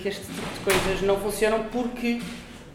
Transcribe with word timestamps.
que 0.00 0.08
este 0.08 0.26
tipo 0.26 0.54
de 0.54 0.60
coisas 0.60 1.02
não 1.02 1.18
funcionam 1.18 1.64
porque 1.72 2.20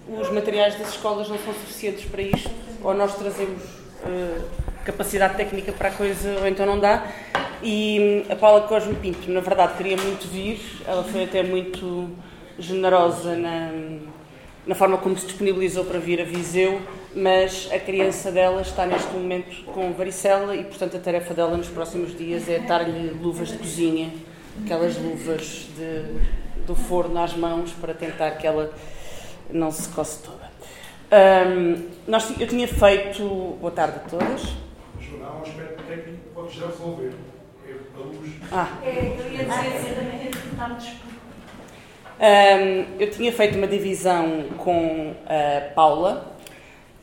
os 0.08 0.30
materiais 0.32 0.78
das 0.78 0.90
escolas 0.90 1.30
não 1.30 1.38
são 1.38 1.54
suficientes 1.54 2.06
para 2.06 2.22
isto, 2.22 2.50
ou 2.84 2.94
nós 2.94 3.16
trazemos 3.16 3.64
uh, 3.64 4.44
capacidade 4.84 5.36
técnica 5.36 5.72
para 5.72 5.90
a 5.90 5.92
coisa, 5.92 6.40
ou 6.40 6.48
então 6.48 6.66
não 6.66 6.80
dá. 6.80 7.08
E 7.64 8.26
hum, 8.28 8.32
a 8.32 8.36
Paula 8.36 8.62
Cosme 8.68 8.96
Pinto, 8.96 9.30
na 9.32 9.40
verdade, 9.40 9.78
queria 9.78 9.98
muito 9.98 10.28
vir, 10.28 10.60
ela 10.86 11.04
foi 11.04 11.24
até 11.24 11.44
muito 11.44 12.10
generosa 12.58 13.36
na, 13.36 13.72
na 14.66 14.76
forma 14.76 14.98
como 14.98 15.18
se 15.18 15.28
disponibilizou 15.28 15.86
para 15.86 16.00
vir 16.00 16.20
a 16.22 16.24
Viseu, 16.24 16.82
mas 17.16 17.70
a 17.72 17.80
criança 17.80 18.32
dela 18.32 18.62
está 18.62 18.86
neste 18.86 19.12
momento 19.14 19.64
com 19.66 19.92
varicela 19.94 20.56
e, 20.56 20.64
portanto, 20.64 20.98
a 20.98 21.00
tarefa 21.00 21.34
dela 21.34 21.56
nos 21.56 21.68
próximos 21.68 22.18
dias 22.18 22.50
é 22.50 22.60
dar-lhe 22.60 23.12
luvas 23.22 23.50
de 23.50 23.58
cozinha, 23.58 24.12
aquelas 24.64 24.98
luvas 24.98 25.68
de, 25.78 26.51
do 26.66 26.76
forno 26.76 27.22
às 27.22 27.36
mãos 27.36 27.72
para 27.74 27.94
tentar 27.94 28.32
que 28.32 28.48
ela 28.48 28.72
não 29.50 29.72
se 29.72 29.90
coce 29.90 30.24
toda. 30.24 30.50
Um, 31.12 31.90
nós, 32.08 32.40
eu 32.40 32.48
tinha 32.48 32.68
feito. 32.68 33.58
Boa 33.60 33.72
tarde 33.72 33.98
a 33.98 34.10
todas. 34.10 34.44
Mas 34.96 35.22
há 35.22 35.34
um 35.34 35.42
aspecto 35.42 35.84
técnico 35.84 36.18
que 36.24 36.30
pode 36.34 36.58
já 36.58 36.68
resolver. 36.68 37.14
É 37.68 37.72
a 37.72 38.00
luz. 38.00 38.32
Ah. 38.52 38.68
É, 38.84 39.18
eu 39.20 39.32
ia 39.32 39.44
dizer, 39.44 40.32
tentámos 40.32 41.02
um, 42.22 43.00
eu 43.00 43.10
tinha 43.10 43.32
feito 43.34 43.58
uma 43.58 43.66
divisão 43.66 44.44
com 44.60 45.16
a 45.26 45.74
Paula. 45.74 46.36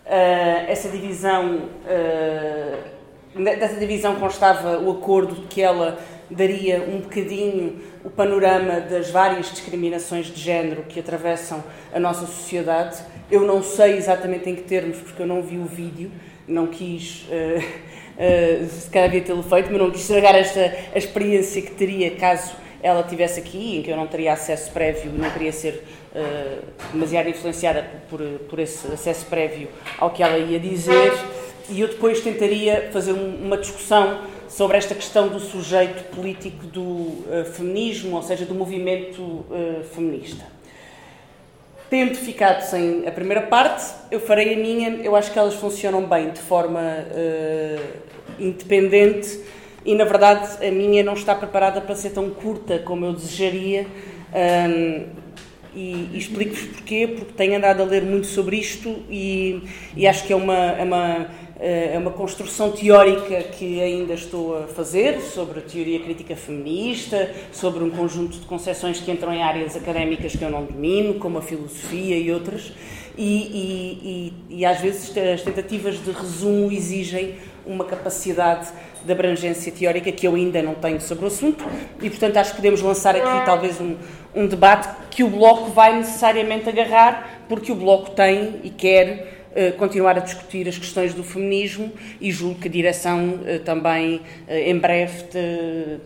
Uh, 0.07 0.71
essa 0.71 0.89
divisão, 0.89 1.63
uh, 1.85 3.41
dessa 3.43 3.81
divisão 3.81 4.15
constava 4.15 4.79
o 4.79 4.93
acordo 4.93 5.35
de 5.35 5.49
que 5.49 5.61
ela 5.61 5.99
daria 6.31 6.83
um 6.83 7.01
bocadinho 7.01 7.77
o 8.05 8.11
panorama 8.11 8.81
das 8.81 9.11
várias 9.11 9.51
discriminações 9.51 10.27
de 10.27 10.41
género 10.41 10.83
que 10.89 11.01
atravessam 11.01 11.63
a 11.93 11.99
nossa 11.99 12.27
sociedade. 12.27 12.99
Eu 13.31 13.43
não 13.43 13.63
sei 13.63 13.97
exatamente 13.97 14.49
em 14.49 14.55
que 14.55 14.63
termos, 14.63 14.99
porque 14.99 15.23
eu 15.23 15.27
não 15.27 15.43
vi 15.43 15.59
o 15.59 15.65
vídeo, 15.65 16.11
não 16.47 16.67
quis, 16.67 17.27
uh, 17.29 17.59
uh, 17.59 18.69
se 18.71 18.91
calhar 18.91 19.09
havia 19.09 19.21
tê-lo 19.21 19.43
feito, 19.43 19.71
mas 19.71 19.81
não 19.81 19.91
quis 19.91 20.03
estragar 20.03 20.35
esta 20.35 20.75
a 20.95 20.99
experiência 20.99 21.61
que 21.63 21.73
teria 21.73 22.13
caso 22.17 22.53
ela 22.83 23.01
estivesse 23.01 23.41
aqui, 23.41 23.79
em 23.79 23.83
que 23.83 23.91
eu 23.91 23.97
não 23.97 24.07
teria 24.07 24.33
acesso 24.33 24.71
prévio, 24.71 25.11
não 25.13 25.29
queria 25.31 25.53
ser 25.53 25.83
uh, 26.15 26.65
demasiado 26.93 27.29
influenciada 27.29 27.85
por, 28.09 28.21
por 28.49 28.59
esse 28.59 28.87
acesso 28.93 29.27
prévio 29.27 29.69
ao 29.99 30.11
que 30.11 30.23
ela 30.23 30.39
ia 30.39 30.61
dizer, 30.61 31.13
e 31.69 31.81
eu 31.81 31.89
depois 31.89 32.21
tentaria 32.21 32.89
fazer 32.93 33.13
um, 33.13 33.45
uma 33.45 33.57
discussão 33.57 34.21
sobre 34.49 34.77
esta 34.77 34.95
questão 34.95 35.29
do 35.29 35.39
sujeito 35.39 36.05
político 36.15 36.67
do 36.67 36.83
uh, 36.83 37.45
feminismo, 37.53 38.17
ou 38.17 38.23
seja, 38.23 38.45
do 38.45 38.55
movimento 38.55 39.23
uh, 39.23 39.85
feminista. 39.95 40.45
Tendo 41.91 42.17
ficado 42.17 42.63
sem 42.63 43.07
a 43.07 43.13
primeira 43.13 43.43
parte, 43.43 43.85
eu 44.11 44.21
farei 44.21 44.55
a 44.55 44.57
minha, 44.57 44.91
eu 45.03 45.17
acho 45.17 45.33
que 45.33 45.39
elas 45.39 45.55
funcionam 45.55 46.03
bem 46.03 46.31
de 46.31 46.41
forma 46.41 46.83
independente 48.39 49.41
e 49.87 49.95
na 49.95 50.05
verdade 50.05 50.67
a 50.67 50.71
minha 50.71 51.03
não 51.03 51.15
está 51.15 51.35
preparada 51.35 51.81
para 51.81 51.95
ser 51.95 52.11
tão 52.11 52.29
curta 52.29 52.79
como 52.79 53.07
eu 53.07 53.15
desejaria. 53.15 53.87
Um, 54.35 55.29
e, 55.75 56.11
e 56.13 56.19
explico-vos 56.19 56.65
porquê, 56.65 57.07
porque 57.07 57.33
tenho 57.37 57.57
andado 57.57 57.83
a 57.83 57.85
ler 57.85 58.03
muito 58.03 58.27
sobre 58.27 58.57
isto 58.57 59.03
e, 59.09 59.63
e 59.97 60.07
acho 60.07 60.27
que 60.27 60.33
é 60.33 60.37
uma, 60.37 60.73
é, 60.73 60.83
uma, 60.83 61.27
é 61.61 61.99
uma 61.99 62.13
construção 62.13 62.71
teórica 62.71 63.43
que 63.43 63.81
ainda 63.81 64.15
estou 64.15 64.63
a 64.63 64.67
fazer 64.69 65.21
sobre 65.21 65.59
a 65.59 65.63
teoria 65.63 65.99
crítica 65.99 66.37
feminista, 66.37 67.35
sobre 67.53 67.83
um 67.83 67.91
conjunto 67.91 68.39
de 68.39 68.47
concepções 68.47 69.01
que 69.01 69.11
entram 69.11 69.33
em 69.33 69.43
áreas 69.43 69.77
académicas 69.77 70.37
que 70.37 70.43
eu 70.43 70.51
não 70.51 70.65
domino, 70.65 71.15
como 71.15 71.39
a 71.39 71.43
filosofia 71.43 72.17
e 72.17 72.31
outras, 72.31 72.73
e, 73.17 74.33
e, 74.49 74.59
e 74.59 74.65
às 74.65 74.81
vezes 74.81 75.17
as 75.17 75.43
tentativas 75.43 76.03
de 76.03 76.13
resumo 76.13 76.71
exigem 76.71 77.35
uma 77.67 77.85
capacidade 77.85 78.69
de 79.05 79.13
abrangência 79.13 79.73
teórica 79.73 80.13
que 80.13 80.27
eu 80.27 80.35
ainda 80.35 80.63
não 80.63 80.75
tenho 80.75 81.01
sobre 81.01 81.25
o 81.25 81.29
assunto. 81.29 81.65
E, 82.01 82.09
portanto, 82.09 82.37
acho 82.37 82.51
que 82.51 82.57
podemos 82.57 82.81
lançar 82.81 83.17
aqui 83.17 83.45
talvez 83.45 83.81
um, 83.81 83.97
um 84.35 84.47
debate 84.47 84.89
que 85.11 85.25
o 85.25 85.29
Bloco 85.29 85.71
vai 85.71 85.97
necessariamente 85.97 86.69
agarrar, 86.69 87.45
porque 87.49 87.73
o 87.73 87.75
Bloco 87.75 88.11
tem 88.11 88.61
e 88.63 88.71
quer 88.71 89.38
continuar 89.79 90.17
a 90.17 90.21
discutir 90.21 90.69
as 90.69 90.79
questões 90.79 91.15
do 91.15 91.25
feminismo 91.25 91.93
e 92.21 92.31
julgo 92.31 92.61
que 92.61 92.69
a 92.69 92.71
direção 92.71 93.31
uh, 93.31 93.59
também, 93.65 94.17
uh, 94.17 94.53
em 94.53 94.79
breve, 94.79 95.25
te, 95.25 95.99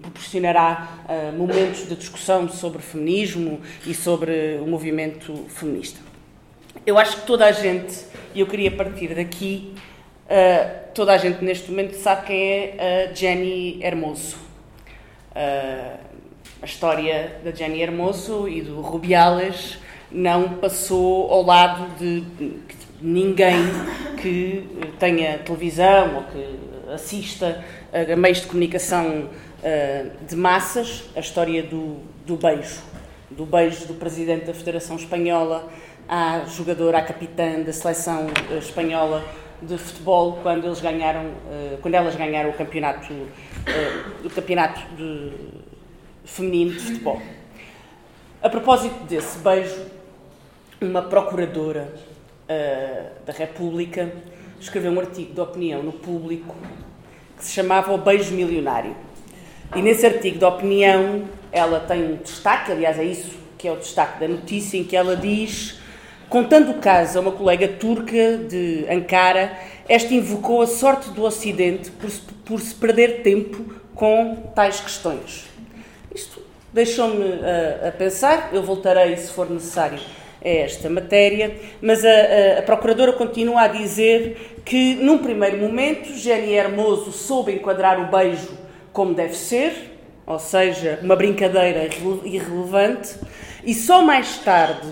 proporcionará 0.00 1.32
momentos 1.36 1.88
de 1.88 1.96
discussão 1.96 2.48
sobre 2.48 2.80
feminismo 2.80 3.60
e 3.86 3.94
sobre 3.94 4.58
o 4.62 4.66
movimento 4.66 5.46
feminista. 5.48 6.00
Eu 6.86 6.98
acho 6.98 7.20
que 7.20 7.26
toda 7.26 7.46
a 7.46 7.52
gente, 7.52 8.04
e 8.34 8.40
eu 8.40 8.46
queria 8.46 8.70
partir 8.70 9.14
daqui, 9.14 9.74
toda 10.94 11.12
a 11.12 11.18
gente 11.18 11.44
neste 11.44 11.70
momento 11.70 11.94
sabe 11.96 12.26
quem 12.26 12.42
é 12.42 13.08
a 13.10 13.14
Jenny 13.14 13.80
Hermoso. 13.82 14.36
A 15.34 16.64
história 16.64 17.38
da 17.44 17.50
Jenny 17.50 17.82
Hermoso 17.82 18.48
e 18.48 18.62
do 18.62 18.80
Rubiales 18.80 19.78
não 20.10 20.54
passou 20.54 21.30
ao 21.30 21.42
lado 21.42 21.86
de 21.98 22.20
ninguém 23.00 23.56
que 24.20 24.68
tenha 24.98 25.38
televisão 25.38 26.16
ou 26.16 26.22
que 26.24 26.92
assista 26.92 27.64
a 27.92 28.16
meios 28.16 28.40
de 28.40 28.46
comunicação 28.46 29.28
uh, 29.28 30.26
de 30.26 30.36
massas 30.36 31.04
a 31.16 31.20
história 31.20 31.62
do, 31.62 31.98
do 32.26 32.36
beijo, 32.36 32.80
do 33.30 33.46
beijo 33.46 33.86
do 33.86 33.94
presidente 33.94 34.46
da 34.46 34.54
Federação 34.54 34.96
Espanhola 34.96 35.68
à 36.08 36.44
jogadora, 36.46 36.98
à 36.98 37.02
capitã 37.02 37.60
da 37.62 37.72
seleção 37.72 38.26
espanhola 38.58 39.24
de 39.62 39.78
futebol 39.78 40.38
quando 40.42 40.64
eles 40.64 40.80
ganharam, 40.80 41.30
quando 41.82 41.94
elas 41.94 42.16
ganharam 42.16 42.50
o 42.50 42.52
campeonato, 42.54 43.12
o 44.24 44.30
campeonato 44.30 44.80
de, 44.96 45.32
feminino 46.24 46.72
de 46.72 46.80
futebol. 46.80 47.20
A 48.42 48.48
propósito 48.48 49.04
desse 49.04 49.38
beijo, 49.38 49.86
uma 50.80 51.02
procuradora 51.02 51.92
uh, 52.50 53.24
da 53.24 53.32
República 53.32 54.10
escreveu 54.58 54.90
um 54.90 55.00
artigo 55.00 55.32
de 55.32 55.40
opinião 55.40 55.82
no 55.82 55.92
público 55.92 56.54
que 57.38 57.44
se 57.44 57.52
chamava 57.52 57.92
O 57.92 57.98
Beijo 57.98 58.34
Milionário. 58.34 58.94
E 59.74 59.80
nesse 59.80 60.04
artigo 60.04 60.38
de 60.38 60.44
opinião 60.44 61.24
ela 61.52 61.80
tem 61.80 62.02
um 62.02 62.16
destaque, 62.16 62.72
aliás 62.72 62.98
é 62.98 63.04
isso 63.04 63.38
que 63.56 63.68
é 63.68 63.72
o 63.72 63.76
destaque 63.76 64.20
da 64.20 64.28
notícia, 64.28 64.76
em 64.76 64.84
que 64.84 64.96
ela 64.96 65.16
diz 65.16 65.80
Contando 66.30 66.70
o 66.70 66.74
caso 66.74 67.18
a 67.18 67.22
uma 67.22 67.32
colega 67.32 67.66
turca 67.66 68.38
de 68.38 68.86
Ankara, 68.88 69.50
esta 69.88 70.14
invocou 70.14 70.62
a 70.62 70.66
sorte 70.68 71.10
do 71.10 71.24
Ocidente 71.24 71.90
por 71.90 72.08
se, 72.08 72.20
por 72.20 72.60
se 72.60 72.72
perder 72.72 73.22
tempo 73.22 73.74
com 73.96 74.36
tais 74.54 74.78
questões. 74.78 75.46
Isto 76.14 76.40
deixou-me 76.72 77.24
a, 77.24 77.88
a, 77.88 77.90
pensar, 77.90 78.50
eu 78.52 78.62
voltarei, 78.62 79.16
se 79.16 79.32
for 79.32 79.50
necessário, 79.50 79.98
a 80.44 80.48
esta 80.48 80.88
matéria, 80.88 81.54
mas 81.80 82.04
a, 82.04 82.58
a, 82.58 82.62
Procuradora 82.62 83.12
continua 83.12 83.62
a 83.62 83.68
dizer 83.68 84.60
que, 84.64 84.94
num 84.94 85.18
primeiro 85.18 85.58
momento, 85.58 86.14
Jenny 86.14 86.52
Hermoso 86.52 87.12
soube 87.12 87.52
enquadrar 87.52 88.00
o 88.00 88.10
beijo 88.10 88.58
como 88.92 89.14
deve 89.14 89.36
ser, 89.36 89.72
ou 90.26 90.38
seja, 90.38 90.98
uma 91.02 91.16
brincadeira 91.16 91.88
irrelevante, 92.24 93.14
e 93.64 93.74
só 93.74 94.02
mais 94.02 94.38
tarde 94.38 94.88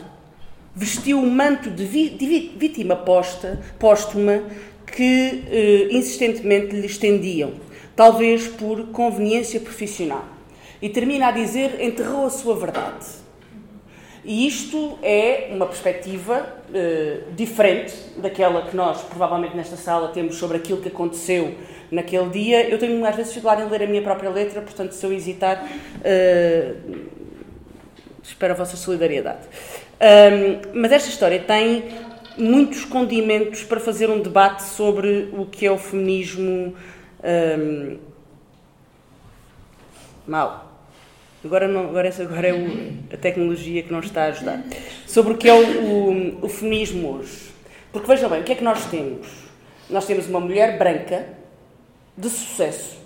vestiu 0.75 1.19
um 1.19 1.31
manto 1.31 1.71
de, 1.71 1.85
vi, 1.85 2.11
de 2.11 2.27
vítima 2.57 2.95
posta, 2.95 3.61
póstuma 3.79 4.43
que 4.87 5.45
eh, 5.51 5.89
insistentemente 5.91 6.75
lhe 6.75 6.87
estendiam, 6.87 7.53
talvez 7.97 8.47
por 8.47 8.89
conveniência 8.89 9.61
profissional. 9.61 10.25
E 10.81 10.89
termina 10.89 11.29
a 11.29 11.31
dizer: 11.33 11.81
enterrou 11.81 12.27
a 12.27 12.31
sua 12.31 12.57
verdade. 12.57 13.07
E 14.29 14.47
isto 14.47 14.99
é 15.03 15.49
uma 15.53 15.65
perspectiva 15.65 16.47
eh, 16.75 17.21
diferente 17.35 17.95
daquela 18.19 18.61
que 18.61 18.77
nós, 18.77 19.01
provavelmente, 19.01 19.57
nesta 19.57 19.75
sala 19.75 20.09
temos 20.09 20.37
sobre 20.37 20.59
aquilo 20.59 20.83
que 20.83 20.89
aconteceu 20.89 21.55
naquele 21.91 22.29
dia. 22.29 22.69
Eu 22.69 22.79
tenho 22.79 23.03
às 23.07 23.17
vezes 23.17 23.33
dificuldade 23.33 23.63
em 23.63 23.71
ler 23.71 23.85
a 23.85 23.87
minha 23.87 24.03
própria 24.03 24.29
letra, 24.29 24.61
portanto, 24.61 24.93
se 24.93 25.07
eu 25.07 25.15
hesitar, 25.15 25.67
eh, 26.05 26.75
espero 28.23 28.53
a 28.53 28.57
vossa 28.57 28.77
solidariedade. 28.77 29.47
Um, 29.99 30.79
mas 30.79 30.93
esta 30.93 31.09
história 31.09 31.39
tem 31.41 31.85
muitos 32.37 32.85
condimentos 32.85 33.65
para 33.65 33.81
fazer 33.81 34.11
um 34.11 34.21
debate 34.21 34.63
sobre 34.63 35.31
o 35.33 35.47
que 35.47 35.65
é 35.65 35.73
o 35.73 35.79
feminismo 35.79 36.75
um, 37.25 37.99
mau. 40.27 40.68
Agora, 41.45 41.69
não, 41.69 41.89
agora, 41.89 42.13
agora 42.21 42.49
é 42.49 42.53
o, 42.53 43.15
a 43.15 43.17
tecnologia 43.17 43.83
que 43.83 43.93
não 43.93 44.01
está 44.01 44.25
a 44.25 44.27
ajudar. 44.27 44.63
Sobre 45.07 45.35
o 45.35 45.37
que 45.37 45.49
é 45.49 45.55
o, 45.55 45.83
o, 45.85 46.45
o 46.47 46.49
feminismo 46.49 47.17
hoje. 47.17 47.51
Porque 47.93 48.09
vejam 48.09 48.29
bem, 48.29 48.41
o 48.41 48.45
que 48.45 48.53
é 48.53 48.55
que 48.57 48.65
nós 48.65 48.87
temos? 48.87 49.29
Nós 49.89 50.05
temos 50.05 50.29
uma 50.29 50.41
mulher 50.41 50.77
branca, 50.79 51.27
de 52.17 52.29
sucesso, 52.29 52.99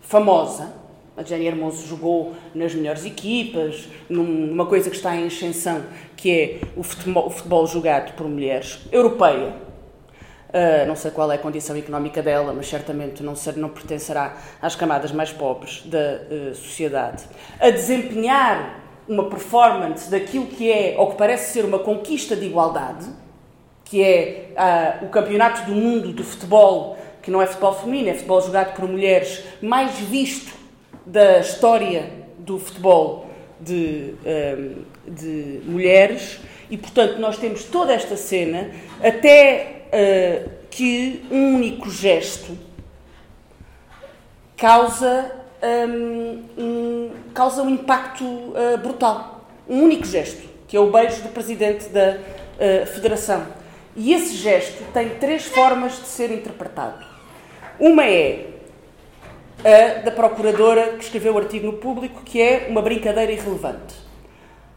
famosa, 0.00 0.72
A 1.16 1.22
Jenny 1.22 1.46
Hermoso 1.46 1.86
jogou 1.86 2.34
nas 2.54 2.74
melhores 2.74 3.06
equipas, 3.06 3.88
numa 4.08 4.66
coisa 4.66 4.90
que 4.90 4.96
está 4.96 5.16
em 5.16 5.26
ascensão, 5.26 5.82
que 6.16 6.30
é 6.30 6.60
o 6.76 6.82
futebol, 6.82 7.26
o 7.26 7.30
futebol 7.30 7.66
jogado 7.66 8.14
por 8.14 8.28
mulheres, 8.28 8.80
europeia. 8.92 9.65
Uh, 10.56 10.86
não 10.88 10.96
sei 10.96 11.10
qual 11.10 11.30
é 11.30 11.34
a 11.34 11.38
condição 11.38 11.76
económica 11.76 12.22
dela, 12.22 12.50
mas 12.50 12.66
certamente 12.66 13.22
não, 13.22 13.36
ser, 13.36 13.58
não 13.58 13.68
pertencerá 13.68 14.38
às 14.62 14.74
camadas 14.74 15.12
mais 15.12 15.30
pobres 15.30 15.82
da 15.84 15.98
uh, 15.98 16.54
sociedade. 16.54 17.24
A 17.60 17.68
desempenhar 17.68 18.80
uma 19.06 19.28
performance 19.28 20.10
daquilo 20.10 20.46
que 20.46 20.72
é, 20.72 20.94
ou 20.96 21.10
que 21.10 21.18
parece 21.18 21.52
ser 21.52 21.66
uma 21.66 21.78
conquista 21.78 22.34
de 22.34 22.46
igualdade, 22.46 23.06
que 23.84 24.02
é 24.02 24.52
uh, 25.02 25.04
o 25.04 25.10
campeonato 25.10 25.66
do 25.66 25.72
mundo 25.72 26.10
do 26.10 26.24
futebol 26.24 26.96
que 27.20 27.30
não 27.30 27.42
é 27.42 27.46
futebol 27.46 27.74
feminino, 27.74 28.08
é 28.08 28.14
futebol 28.14 28.40
jogado 28.40 28.74
por 28.74 28.88
mulheres, 28.88 29.44
mais 29.60 29.98
visto 29.98 30.54
da 31.04 31.40
história 31.40 32.08
do 32.38 32.58
futebol 32.58 33.26
de, 33.60 34.14
de 35.06 35.60
mulheres, 35.64 36.38
e 36.70 36.78
portanto 36.78 37.18
nós 37.18 37.36
temos 37.36 37.64
toda 37.64 37.92
esta 37.92 38.16
cena 38.16 38.70
até 39.02 39.75
uh, 39.86 40.50
que 40.70 41.26
um 41.30 41.56
único 41.56 41.90
gesto 41.90 42.56
causa 44.56 45.32
um, 45.62 46.44
um, 46.58 47.10
causa 47.34 47.62
um 47.62 47.70
impacto 47.70 48.24
uh, 48.24 48.78
brutal. 48.82 49.46
Um 49.68 49.82
único 49.82 50.06
gesto, 50.06 50.48
que 50.68 50.76
é 50.76 50.80
o 50.80 50.90
beijo 50.90 51.22
do 51.22 51.28
presidente 51.30 51.88
da 51.88 52.16
uh, 52.16 52.86
Federação. 52.86 53.46
E 53.94 54.12
esse 54.12 54.36
gesto 54.36 54.84
tem 54.92 55.10
três 55.10 55.46
formas 55.46 55.98
de 55.98 56.06
ser 56.06 56.30
interpretado. 56.30 57.04
Uma 57.78 58.04
é 58.04 58.50
a 59.64 60.00
da 60.02 60.10
procuradora 60.10 60.96
que 60.96 61.04
escreveu 61.04 61.34
o 61.34 61.38
artigo 61.38 61.66
no 61.66 61.72
público, 61.74 62.22
que 62.22 62.40
é 62.40 62.66
uma 62.68 62.82
brincadeira 62.82 63.32
irrelevante. 63.32 63.94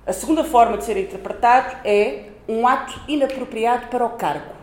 A 0.08 0.14
segunda 0.14 0.44
forma 0.44 0.78
de 0.78 0.86
ser 0.86 0.98
interpretado 0.98 1.78
é 1.84 2.24
um 2.48 2.66
ato 2.66 3.00
inapropriado 3.08 3.88
para 3.88 4.06
o 4.06 4.12
cargo. 4.12 4.59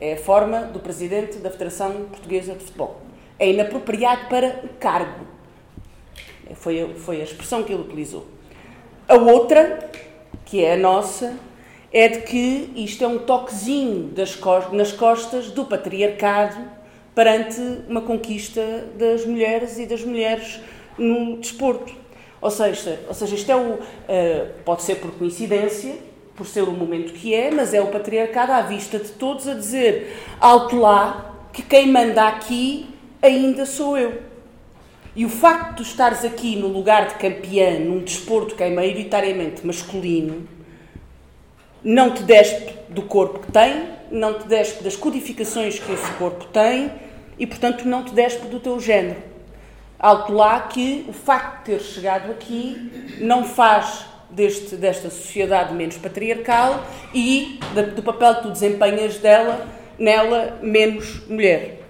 É 0.00 0.12
a 0.12 0.16
forma 0.16 0.62
do 0.62 0.78
presidente 0.78 1.38
da 1.38 1.50
Federação 1.50 2.06
Portuguesa 2.10 2.54
de 2.54 2.64
Futebol. 2.64 3.00
É 3.38 3.50
inapropriado 3.50 4.28
para 4.28 4.60
o 4.64 4.68
cargo. 4.78 5.26
Foi 6.54 6.82
a, 6.82 6.88
foi 6.94 7.20
a 7.20 7.24
expressão 7.24 7.62
que 7.62 7.72
ele 7.72 7.82
utilizou. 7.82 8.26
A 9.08 9.16
outra, 9.16 9.90
que 10.44 10.64
é 10.64 10.74
a 10.74 10.76
nossa, 10.76 11.36
é 11.92 12.08
de 12.08 12.20
que 12.20 12.72
isto 12.76 13.02
é 13.02 13.08
um 13.08 13.18
toquezinho 13.18 14.08
das, 14.08 14.38
nas 14.72 14.92
costas 14.92 15.50
do 15.50 15.64
patriarcado 15.64 16.78
perante 17.14 17.60
uma 17.88 18.02
conquista 18.02 18.62
das 18.96 19.24
mulheres 19.26 19.78
e 19.78 19.86
das 19.86 20.04
mulheres 20.04 20.60
no 20.96 21.38
desporto. 21.38 21.92
Ou 22.40 22.50
seja, 22.50 23.00
ou 23.08 23.14
seja 23.14 23.34
isto 23.34 23.50
é 23.50 23.56
o, 23.56 23.72
uh, 23.72 23.80
pode 24.64 24.82
ser 24.82 24.96
por 24.96 25.10
coincidência, 25.12 25.96
por 26.38 26.46
ser 26.46 26.62
o 26.62 26.72
momento 26.72 27.12
que 27.12 27.34
é, 27.34 27.50
mas 27.50 27.74
é 27.74 27.80
o 27.80 27.88
patriarcado 27.88 28.52
à 28.52 28.62
vista 28.62 28.96
de 29.00 29.08
todos 29.08 29.48
a 29.48 29.54
dizer 29.54 30.16
alto 30.40 30.76
lá 30.76 31.34
que 31.52 31.62
quem 31.62 31.90
manda 31.90 32.28
aqui 32.28 32.88
ainda 33.20 33.66
sou 33.66 33.98
eu. 33.98 34.22
E 35.16 35.24
o 35.24 35.28
facto 35.28 35.78
de 35.78 35.82
estares 35.82 36.24
aqui 36.24 36.54
no 36.54 36.68
lugar 36.68 37.08
de 37.08 37.14
campeã, 37.16 37.80
num 37.80 37.98
desporto 37.98 38.54
que 38.54 38.62
é 38.62 38.70
maioritariamente 38.70 39.66
masculino, 39.66 40.48
não 41.82 42.12
te 42.14 42.22
despe 42.22 42.72
do 42.88 43.02
corpo 43.02 43.40
que 43.40 43.50
tem, 43.50 43.88
não 44.12 44.38
te 44.38 44.46
despe 44.46 44.84
das 44.84 44.94
codificações 44.94 45.80
que 45.80 45.92
esse 45.92 46.10
corpo 46.12 46.44
tem, 46.46 46.92
e, 47.36 47.48
portanto, 47.48 47.84
não 47.84 48.04
te 48.04 48.14
despe 48.14 48.46
do 48.46 48.60
teu 48.60 48.78
género. 48.78 49.20
Alto 49.98 50.32
lá 50.32 50.60
que 50.60 51.04
o 51.08 51.12
facto 51.12 51.58
de 51.58 51.64
ter 51.64 51.80
chegado 51.80 52.30
aqui 52.30 53.16
não 53.20 53.42
faz 53.42 54.06
deste, 54.30 54.76
desta 54.76 55.10
sociedade 55.10 55.74
menos 55.74 55.96
patriarcal 55.96 56.84
e 57.14 57.58
do 57.94 58.02
papel 58.02 58.36
que 58.36 58.42
tu 58.42 58.50
desempenhas 58.50 59.18
dela, 59.18 59.66
nela 59.98 60.58
menos 60.62 61.26
mulher. 61.28 61.82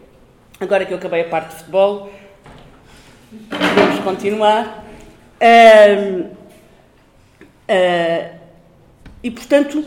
Agora 0.61 0.85
que 0.85 0.93
eu 0.93 0.99
acabei 0.99 1.23
a 1.23 1.29
parte 1.29 1.51
de 1.51 1.57
futebol, 1.57 2.11
podemos 3.49 4.01
continuar. 4.01 4.85
Uh, 5.41 6.25
uh, 7.69 8.39
e, 9.23 9.31
portanto, 9.31 9.85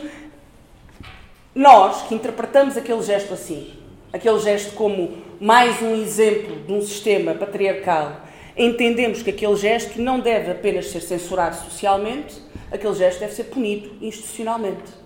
nós 1.54 2.02
que 2.02 2.14
interpretamos 2.14 2.76
aquele 2.76 3.02
gesto 3.02 3.34
assim, 3.34 3.74
aquele 4.12 4.38
gesto 4.38 4.74
como 4.74 5.18
mais 5.40 5.82
um 5.82 5.94
exemplo 5.94 6.56
de 6.66 6.72
um 6.72 6.80
sistema 6.80 7.34
patriarcal, 7.34 8.22
entendemos 8.56 9.22
que 9.22 9.30
aquele 9.30 9.56
gesto 9.56 10.00
não 10.00 10.20
deve 10.20 10.50
apenas 10.50 10.86
ser 10.86 11.00
censurado 11.00 11.56
socialmente, 11.56 12.40
aquele 12.70 12.94
gesto 12.94 13.20
deve 13.20 13.32
ser 13.32 13.44
punido 13.44 13.90
institucionalmente. 14.00 15.02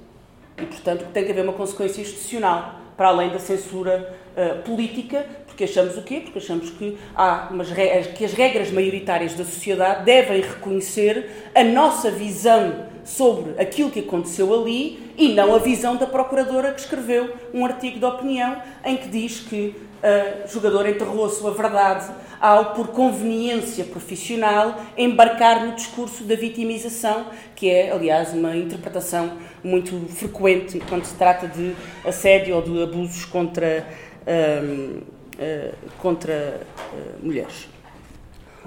E, 0.59 0.65
portanto, 0.65 1.07
tem 1.13 1.25
que 1.25 1.33
haver 1.33 1.45
uma 1.45 1.53
consequência 1.53 2.01
institucional, 2.01 2.81
para 2.97 3.09
além 3.09 3.29
da 3.29 3.39
censura 3.39 4.17
uh, 4.35 4.63
política, 4.63 5.27
porque 5.47 5.65
achamos 5.65 5.97
o 5.99 6.03
quê? 6.03 6.21
Porque 6.23 6.39
achamos 6.39 6.71
que, 6.71 6.97
há 7.15 7.49
umas 7.51 7.69
que 8.17 8.25
as 8.25 8.33
regras 8.33 8.71
maioritárias 8.71 9.35
da 9.35 9.45
sociedade 9.45 10.05
devem 10.05 10.41
reconhecer 10.41 11.51
a 11.55 11.63
nossa 11.63 12.11
visão 12.11 12.87
sobre 13.05 13.61
aquilo 13.61 13.91
que 13.91 14.01
aconteceu 14.01 14.53
ali 14.53 15.13
e 15.17 15.33
não 15.33 15.55
a 15.55 15.59
visão 15.59 15.97
da 15.97 16.07
procuradora 16.07 16.73
que 16.73 16.81
escreveu 16.81 17.35
um 17.55 17.65
artigo 17.65 17.99
de 17.99 18.05
opinião 18.05 18.61
em 18.85 18.97
que 18.97 19.09
diz 19.09 19.41
que 19.41 19.75
a 20.03 20.47
jogadora 20.47 20.91
enterrou 20.91 21.25
a 21.25 21.31
sua 21.31 21.53
verdade 21.53 22.11
ao, 22.41 22.75
por 22.75 22.89
conveniência 22.89 23.85
profissional, 23.85 24.81
embarcar 24.97 25.65
no 25.65 25.75
discurso 25.75 26.25
da 26.25 26.35
vitimização, 26.35 27.27
que 27.55 27.71
é, 27.71 27.91
aliás, 27.91 28.33
uma 28.33 28.57
interpretação 28.57 29.33
muito 29.65 30.07
frequente 30.09 30.81
quando 30.89 31.05
se 31.05 31.15
trata 31.15 31.49
de 31.49 31.75
assédio 32.05 32.57
ou 32.57 32.63
de 32.63 32.83
abusos 32.83 33.25
contra, 33.25 33.87
uh, 34.23 35.03
contra 35.99 36.61
uh, 36.93 37.27
mulheres. 37.27 37.69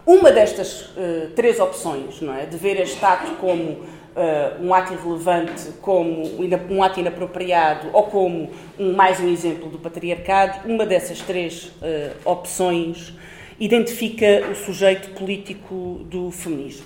Uma 0.05 0.31
destas 0.31 0.81
uh, 0.81 1.29
três 1.35 1.59
opções, 1.59 2.19
não 2.21 2.33
é, 2.33 2.45
de 2.45 2.57
ver 2.57 2.79
este 2.79 3.03
ato 3.05 3.35
como 3.35 3.85
uh, 4.15 4.63
um 4.63 4.73
ato 4.73 4.94
irrelevante 4.94 5.71
como 5.81 6.23
um 6.69 6.83
ato 6.83 7.00
inapropriado 7.00 7.89
ou 7.94 8.03
como 8.03 8.50
um, 8.77 8.94
mais 8.94 9.19
um 9.19 9.27
exemplo 9.27 9.69
do 9.69 9.77
patriarcado, 9.77 10.67
uma 10.67 10.85
dessas 10.85 11.21
três 11.21 11.65
uh, 11.65 12.15
opções 12.25 13.13
identifica 13.59 14.47
o 14.51 14.56
sujeito 14.56 15.09
político 15.11 16.01
do 16.09 16.31
feminismo. 16.31 16.85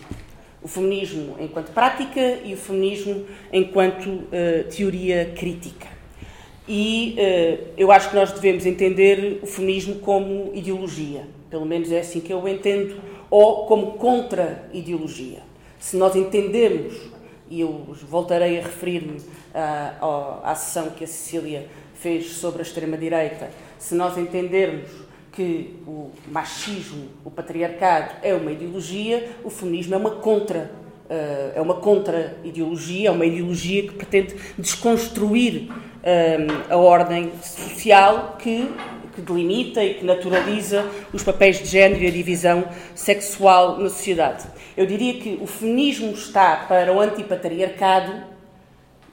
O 0.61 0.67
feminismo 0.67 1.35
enquanto 1.39 1.71
prática 1.71 2.39
e 2.43 2.53
o 2.53 2.57
feminismo 2.57 3.25
enquanto 3.51 4.07
uh, 4.07 4.63
teoria 4.75 5.33
crítica. 5.35 5.93
E 6.65 7.17
eu 7.75 7.91
acho 7.91 8.09
que 8.09 8.15
nós 8.15 8.31
devemos 8.31 8.65
entender 8.65 9.41
o 9.43 9.45
feminismo 9.45 9.95
como 9.95 10.49
ideologia, 10.53 11.27
pelo 11.49 11.65
menos 11.65 11.91
é 11.91 11.99
assim 11.99 12.21
que 12.21 12.31
eu 12.31 12.41
o 12.41 12.47
entendo, 12.47 13.01
ou 13.29 13.65
como 13.65 13.93
contra-ideologia. 13.97 15.39
Se 15.83 15.97
nós 15.97 16.15
entendemos 16.15 16.93
e 17.49 17.59
eu 17.59 17.93
voltarei 18.09 18.57
a 18.57 18.61
referir-me 18.63 19.17
uh, 19.17 20.39
à 20.41 20.55
sessão 20.55 20.89
que 20.91 21.03
a 21.03 21.07
Cecília 21.07 21.67
fez 21.93 22.37
sobre 22.37 22.59
a 22.59 22.61
extrema-direita, 22.61 23.49
se 23.77 23.93
nós 23.93 24.17
entendermos 24.17 24.89
que 25.33 25.75
o 25.85 26.09
machismo, 26.31 27.09
o 27.25 27.29
patriarcado 27.29 28.13
é 28.23 28.33
uma 28.33 28.53
ideologia, 28.53 29.29
o 29.43 29.49
feminismo 29.49 29.93
é 29.93 29.97
uma 29.97 30.11
contra 30.11 30.71
uh, 31.09 31.51
é 31.53 31.59
uma 31.61 31.75
contra-ideologia, 31.75 33.09
é 33.09 33.11
uma 33.11 33.25
ideologia 33.25 33.83
que 33.83 33.93
pretende 33.93 34.35
desconstruir 34.57 35.69
uh, 35.69 36.73
a 36.73 36.77
ordem 36.77 37.29
social 37.41 38.37
que 38.39 38.71
que 39.13 39.21
delimita 39.21 39.83
e 39.83 39.95
que 39.95 40.05
naturaliza 40.05 40.85
os 41.13 41.23
papéis 41.23 41.59
de 41.59 41.65
género 41.65 42.03
e 42.03 42.07
a 42.07 42.11
divisão 42.11 42.67
sexual 42.95 43.77
na 43.77 43.89
sociedade. 43.89 44.45
Eu 44.75 44.85
diria 44.85 45.13
que 45.15 45.37
o 45.41 45.47
feminismo 45.47 46.11
está 46.11 46.55
para 46.67 46.91
o 46.91 46.99
antipatriarcado 46.99 48.33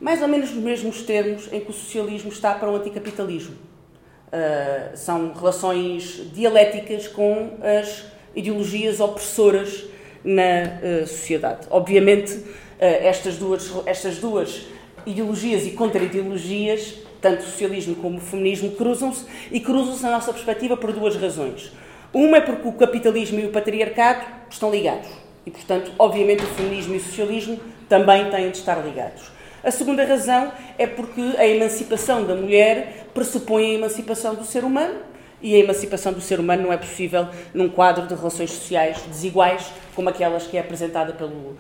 mais 0.01 0.23
ou 0.23 0.29
menos 0.29 0.51
nos 0.51 0.65
mesmos 0.65 1.03
termos 1.03 1.53
em 1.53 1.61
que 1.61 1.71
o 1.71 1.75
socialismo 1.75 2.31
está 2.31 2.55
para 2.55 2.71
o 2.71 2.77
anticapitalismo. 2.77 3.55
Uh, 3.55 4.97
são 4.97 5.33
relações 5.35 6.33
dialéticas 6.33 7.07
com 7.07 7.59
as 7.61 8.07
ideologias 8.35 9.01
opressoras 9.01 9.85
na 10.25 11.03
uh, 11.03 11.07
sociedade. 11.07 11.67
Obviamente, 11.69 12.33
uh, 12.33 12.47
estas, 12.79 13.37
duas, 13.37 13.71
estas 13.85 14.19
duas 14.19 14.63
ideologias 15.05 15.67
e 15.67 15.73
contra-ideologias 15.73 16.95
tanto 17.21 17.41
o 17.41 17.45
socialismo 17.45 17.95
como 17.97 18.19
o 18.19 18.21
feminismo 18.21 18.71
cruzam-se 18.73 19.25
e 19.51 19.61
cruzam-se, 19.61 20.03
na 20.03 20.11
nossa 20.11 20.33
perspectiva, 20.33 20.77
por 20.77 20.93
duas 20.93 21.17
razões. 21.17 21.73
Uma 22.13 22.39
é 22.39 22.41
porque 22.41 22.67
o 22.67 22.73
capitalismo 22.73 23.39
e 23.39 23.47
o 23.47 23.51
patriarcado 23.51 24.25
estão 24.51 24.71
ligados 24.71 25.09
e, 25.47 25.51
portanto, 25.51 25.93
obviamente, 25.99 26.43
o 26.43 26.47
feminismo 26.49 26.95
e 26.95 26.97
o 26.97 27.01
socialismo 27.01 27.61
também 27.89 28.31
têm 28.31 28.51
de 28.51 28.57
estar 28.57 28.85
ligados. 28.85 29.31
A 29.63 29.71
segunda 29.71 30.05
razão 30.05 30.53
é 30.79 30.87
porque 30.87 31.21
a 31.37 31.47
emancipação 31.47 32.25
da 32.25 32.35
mulher 32.35 33.09
pressupõe 33.13 33.73
a 33.73 33.75
emancipação 33.75 34.35
do 34.35 34.45
ser 34.45 34.65
humano 34.65 35.01
e 35.43 35.55
a 35.55 35.59
emancipação 35.59 36.13
do 36.13 36.21
ser 36.21 36.41
humano 36.41 36.65
não 36.65 36.73
é 36.73 36.77
possível 36.77 37.29
num 37.53 37.69
quadro 37.69 38.07
de 38.07 38.15
relações 38.15 38.51
sociais 38.51 39.03
desiguais 39.07 39.71
como 39.95 40.09
aquelas 40.09 40.47
que 40.47 40.57
é 40.57 40.61
apresentada 40.61 41.13
pelo, 41.13 41.31
uh, 41.31 41.57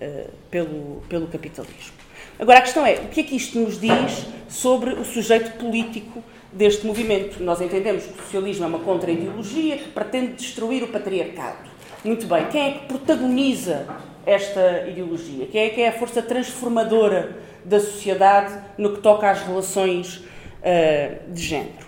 uh, 0.00 0.30
pelo, 0.50 1.02
pelo 1.08 1.26
capitalismo. 1.26 1.95
Agora, 2.38 2.58
a 2.58 2.62
questão 2.62 2.84
é, 2.84 2.94
o 2.94 3.08
que 3.08 3.20
é 3.20 3.22
que 3.22 3.34
isto 3.34 3.58
nos 3.58 3.80
diz 3.80 4.26
sobre 4.48 4.90
o 4.90 5.04
sujeito 5.04 5.52
político 5.52 6.22
deste 6.52 6.86
movimento? 6.86 7.42
Nós 7.42 7.60
entendemos 7.60 8.04
que 8.04 8.12
o 8.12 8.22
socialismo 8.22 8.64
é 8.64 8.68
uma 8.68 8.78
contra-ideologia 8.80 9.78
que 9.78 9.88
pretende 9.88 10.34
destruir 10.34 10.82
o 10.82 10.88
patriarcado. 10.88 11.68
Muito 12.04 12.26
bem, 12.26 12.46
quem 12.48 12.62
é 12.62 12.72
que 12.72 12.86
protagoniza 12.86 13.86
esta 14.26 14.86
ideologia? 14.86 15.46
Quem 15.46 15.62
é 15.62 15.70
que 15.70 15.80
é 15.80 15.88
a 15.88 15.92
força 15.92 16.20
transformadora 16.20 17.38
da 17.64 17.80
sociedade 17.80 18.56
no 18.76 18.94
que 18.94 19.00
toca 19.00 19.30
às 19.30 19.42
relações 19.42 20.16
uh, 20.16 21.32
de 21.32 21.42
género? 21.42 21.86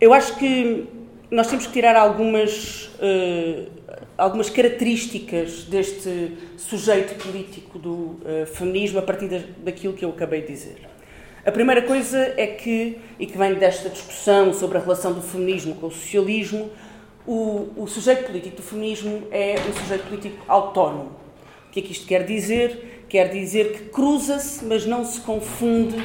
Eu 0.00 0.14
acho 0.14 0.36
que 0.36 0.86
nós 1.30 1.48
temos 1.48 1.66
que 1.66 1.72
tirar 1.72 1.96
algumas, 1.96 2.90
uh, 3.00 3.70
algumas 4.16 4.48
características 4.48 5.64
deste 5.64 6.36
sujeito 6.56 7.14
político 7.22 7.78
do 7.78 7.90
uh, 7.90 8.46
feminismo 8.46 8.98
a 8.98 9.02
partir 9.02 9.28
daquilo 9.58 9.92
que 9.92 10.04
eu 10.04 10.10
acabei 10.10 10.40
de 10.42 10.48
dizer. 10.48 10.88
A 11.44 11.52
primeira 11.52 11.82
coisa 11.82 12.34
é 12.36 12.46
que, 12.46 12.98
e 13.20 13.26
que 13.26 13.38
vem 13.38 13.54
desta 13.54 13.88
discussão 13.88 14.52
sobre 14.52 14.78
a 14.78 14.80
relação 14.80 15.12
do 15.12 15.22
feminismo 15.22 15.76
com 15.76 15.86
o 15.86 15.90
socialismo, 15.90 16.70
o, 17.26 17.68
o 17.76 17.86
sujeito 17.86 18.24
político 18.24 18.56
do 18.56 18.62
feminismo 18.62 19.28
é 19.30 19.54
um 19.68 19.72
sujeito 19.80 20.04
político 20.08 20.44
autónomo. 20.48 21.12
O 21.68 21.70
que 21.70 21.80
é 21.80 21.82
que 21.82 21.92
isto 21.92 22.06
quer 22.06 22.24
dizer? 22.24 23.04
Quer 23.08 23.28
dizer 23.28 23.72
que 23.72 23.84
cruza-se, 23.90 24.64
mas 24.64 24.86
não 24.86 25.04
se 25.04 25.20
confunde 25.20 25.96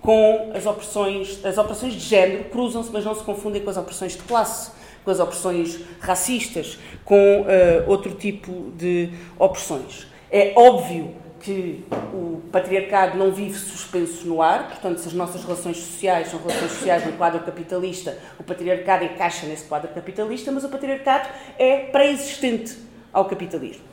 com 0.00 0.52
as 0.54 0.64
opressões, 0.64 1.44
as 1.44 1.58
opressões 1.58 1.94
de 1.94 2.00
género 2.00 2.44
cruzam-se, 2.44 2.90
mas 2.92 3.04
não 3.04 3.14
se 3.14 3.24
confundem 3.24 3.60
com 3.60 3.68
as 3.68 3.76
opressões 3.76 4.12
de 4.12 4.22
classe, 4.22 4.70
com 5.06 5.12
as 5.12 5.20
opressões 5.20 5.78
racistas, 6.00 6.80
com 7.04 7.42
uh, 7.42 7.88
outro 7.88 8.10
tipo 8.16 8.72
de 8.76 9.10
opressões. 9.38 10.08
É 10.28 10.52
óbvio 10.56 11.14
que 11.38 11.84
o 12.12 12.42
patriarcado 12.50 13.16
não 13.16 13.30
vive 13.30 13.56
suspenso 13.56 14.26
no 14.26 14.42
ar, 14.42 14.66
portanto, 14.66 14.98
se 14.98 15.06
as 15.06 15.14
nossas 15.14 15.44
relações 15.44 15.76
sociais 15.76 16.26
são 16.26 16.40
relações 16.40 16.72
sociais 16.72 17.06
no 17.06 17.12
quadro 17.12 17.38
capitalista, 17.44 18.18
o 18.36 18.42
patriarcado 18.42 19.04
encaixa 19.04 19.46
nesse 19.46 19.66
quadro 19.66 19.88
capitalista, 19.94 20.50
mas 20.50 20.64
o 20.64 20.68
patriarcado 20.68 21.28
é 21.56 21.76
pré-existente 21.76 22.76
ao 23.12 23.26
capitalismo. 23.26 23.84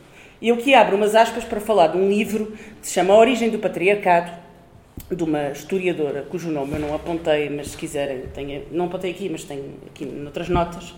E 0.41 0.49
eu 0.49 0.55
aqui 0.55 0.73
abro 0.73 0.97
umas 0.97 1.13
aspas 1.13 1.43
para 1.43 1.61
falar 1.61 1.87
de 1.87 1.97
um 1.97 2.09
livro 2.09 2.57
que 2.81 2.87
se 2.87 2.93
chama 2.93 3.13
A 3.13 3.17
Origem 3.17 3.51
do 3.51 3.59
Patriarcado, 3.59 4.31
de 5.11 5.23
uma 5.23 5.49
historiadora 5.49 6.23
cujo 6.29 6.49
nome 6.49 6.73
eu 6.73 6.79
não 6.79 6.95
apontei, 6.95 7.49
mas 7.49 7.69
se 7.69 7.77
quiserem, 7.77 8.23
tenho, 8.33 8.63
não 8.71 8.85
apontei 8.85 9.11
aqui, 9.11 9.29
mas 9.29 9.43
tenho 9.43 9.75
aqui 9.87 10.05
noutras 10.05 10.49
notas, 10.49 10.93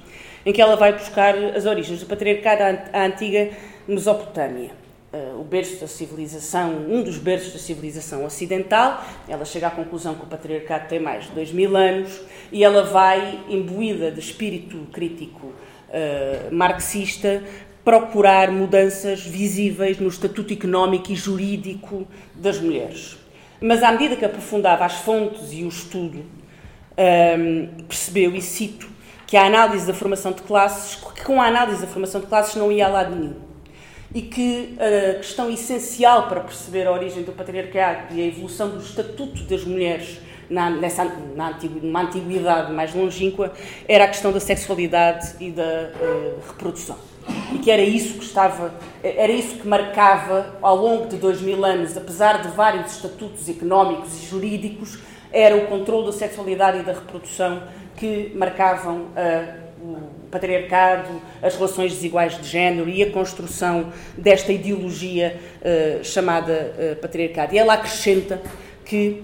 em 0.46 0.54
que 0.54 0.62
ela 0.62 0.76
vai 0.76 0.94
buscar 0.94 1.36
as 1.36 1.66
origens 1.66 2.00
do 2.00 2.06
patriarcado 2.06 2.62
à 2.94 3.06
antiga 3.06 3.50
Mesopotâmia. 3.88 4.72
Uh, 5.14 5.40
o 5.40 5.44
berço 5.46 5.80
da 5.80 5.88
civilização, 5.88 6.76
um 6.90 7.02
dos 7.02 7.18
berços 7.18 7.54
da 7.54 7.60
civilização 7.60 8.26
ocidental. 8.26 9.02
Ela 9.30 9.46
chega 9.46 9.68
à 9.68 9.72
conclusão 9.72 10.16
que 10.16 10.24
o 10.24 10.28
patriarcado 10.28 10.90
tem 10.90 11.00
mais 11.00 11.26
de 11.26 11.32
dois 11.32 11.54
mil 11.54 11.78
anos 11.78 12.20
e 12.52 12.66
ela 12.66 12.84
vai, 12.84 13.40
imbuída 13.48 14.12
de 14.12 14.20
espírito 14.20 14.78
crítico 14.92 15.48
uh, 15.48 16.54
marxista, 16.54 17.42
procurar 17.86 18.52
mudanças 18.52 19.22
visíveis 19.22 20.00
no 20.00 20.10
estatuto 20.10 20.52
económico 20.52 21.12
e 21.12 21.16
jurídico 21.16 22.06
das 22.34 22.60
mulheres. 22.60 23.18
Mas 23.66 23.82
à 23.82 23.92
medida 23.92 24.16
que 24.16 24.24
aprofundava 24.24 24.86
as 24.86 24.98
fontes 24.98 25.52
e 25.52 25.64
o 25.64 25.68
estudo, 25.68 26.24
um, 27.40 27.84
percebeu, 27.88 28.36
e 28.36 28.40
cito, 28.40 28.88
que 29.26 29.36
a 29.36 29.44
análise 29.44 29.88
da 29.88 29.94
formação 29.94 30.34
de 30.34 30.44
classes, 30.44 31.04
que 31.16 31.24
com 31.24 31.42
a 31.42 31.48
análise 31.48 31.82
da 31.82 31.88
formação 31.88 32.22
de 32.22 32.28
classes 32.28 32.54
não 32.58 32.72
ia 32.72 32.86
a 32.86 32.90
lado 32.90 33.16
nenhum. 33.16 33.34
E 34.14 34.22
que 34.22 34.78
a 34.80 35.16
questão 35.16 35.50
essencial 35.50 36.28
para 36.30 36.42
perceber 36.42 36.86
a 36.86 36.92
origem 36.92 37.24
do 37.24 37.32
patriarcado 37.32 38.14
e 38.14 38.22
a 38.22 38.28
evolução 38.28 38.70
do 38.70 38.78
estatuto 38.78 39.42
das 39.46 39.64
mulheres 39.66 40.20
na, 40.48 40.70
nessa, 40.70 41.04
na 41.36 41.58
numa 41.82 42.04
antiguidade 42.04 42.72
mais 42.72 42.94
longínqua 42.94 43.52
era 43.88 44.04
a 44.04 44.08
questão 44.08 44.32
da 44.32 44.40
sexualidade 44.40 45.38
e 45.40 45.50
da 45.50 45.64
uh, 45.64 46.40
reprodução 46.48 47.15
e 47.54 47.58
que 47.58 47.72
era 47.72 47.82
isso 47.82 48.16
que 48.20 48.26
estava, 48.26 48.74
era 49.04 49.32
isso 49.32 49.56
que 49.56 49.68
marcava 49.68 50.56
ao 50.62 50.76
longo 50.76 51.08
de 51.08 51.18
dois 51.18 51.42
mil 51.42 51.64
anos, 51.66 51.96
apesar 51.98 52.42
de 52.42 52.50
vários 52.50 52.96
estatutos 52.96 53.48
económicos 53.50 54.22
e 54.22 54.26
jurídicos, 54.26 55.00
era 55.32 55.56
o 55.56 55.68
controle 55.68 56.06
da 56.06 56.14
sexualidade 56.14 56.80
e 56.80 56.84
da 56.84 56.94
reprodução 56.94 57.64
que 57.98 58.32
marcavam 58.36 59.02
uh, 59.02 59.66
o 59.82 60.28
patriarcado, 60.30 61.22
as 61.42 61.56
relações 61.56 61.94
desiguais 61.94 62.38
de 62.38 62.48
género 62.48 62.90
e 62.90 63.04
a 63.04 63.12
construção 63.12 63.92
desta 64.18 64.52
ideologia 64.52 65.40
uh, 65.62 66.04
chamada 66.04 66.74
uh, 66.78 66.96
patriarcado. 66.98 67.54
E 67.54 67.58
ela 67.58 67.74
acrescenta 67.74 68.42
que 68.84 69.24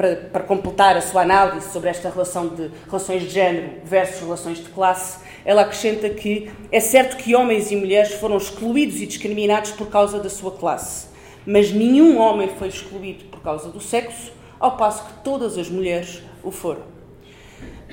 para, 0.00 0.16
para, 0.16 0.42
completar 0.44 0.96
a 0.96 1.02
sua 1.02 1.20
análise 1.20 1.70
sobre 1.70 1.90
esta 1.90 2.08
relação 2.08 2.48
de 2.48 2.70
relações 2.86 3.22
de 3.24 3.28
género 3.28 3.72
versus 3.84 4.20
relações 4.20 4.56
de 4.56 4.70
classe, 4.70 5.18
ela 5.44 5.60
acrescenta 5.60 6.08
que 6.08 6.50
é 6.72 6.80
certo 6.80 7.18
que 7.18 7.36
homens 7.36 7.70
e 7.70 7.76
mulheres 7.76 8.14
foram 8.14 8.38
excluídos 8.38 8.98
e 9.02 9.06
discriminados 9.06 9.72
por 9.72 9.88
causa 9.88 10.18
da 10.18 10.30
sua 10.30 10.52
classe, 10.52 11.08
mas 11.44 11.70
nenhum 11.70 12.18
homem 12.18 12.48
foi 12.58 12.68
excluído 12.68 13.26
por 13.26 13.42
causa 13.42 13.68
do 13.68 13.78
sexo, 13.78 14.32
ao 14.58 14.78
passo 14.78 15.04
que 15.04 15.22
todas 15.22 15.58
as 15.58 15.68
mulheres 15.68 16.22
o 16.42 16.50
foram. 16.50 16.99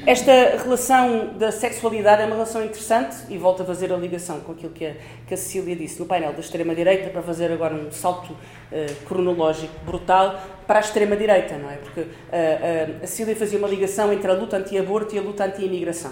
Esta 0.05 0.57
relação 0.63 1.33
da 1.37 1.51
sexualidade 1.51 2.21
é 2.21 2.25
uma 2.25 2.35
relação 2.35 2.63
interessante 2.63 3.15
e 3.29 3.37
volto 3.37 3.63
a 3.63 3.65
fazer 3.65 3.91
a 3.91 3.97
ligação 3.97 4.39
com 4.39 4.51
aquilo 4.51 4.71
que 4.71 4.85
a, 4.85 4.93
que 5.27 5.33
a 5.33 5.37
Cecília 5.37 5.75
disse 5.75 5.99
no 5.99 6.05
painel 6.05 6.33
da 6.33 6.39
extrema-direita, 6.39 7.09
para 7.09 7.21
fazer 7.21 7.51
agora 7.51 7.73
um 7.73 7.91
salto 7.91 8.31
uh, 8.31 9.05
cronológico 9.05 9.73
brutal 9.85 10.39
para 10.65 10.79
a 10.79 10.81
extrema-direita, 10.81 11.57
não 11.57 11.69
é? 11.69 11.77
Porque 11.77 12.01
uh, 12.01 12.05
uh, 12.05 13.03
a 13.03 13.07
Cecília 13.07 13.35
fazia 13.35 13.57
uma 13.57 13.67
ligação 13.67 14.13
entre 14.13 14.29
a 14.29 14.33
luta 14.33 14.57
anti-aborto 14.57 15.15
e 15.15 15.19
a 15.19 15.21
luta 15.21 15.45
anti-imigração. 15.45 16.11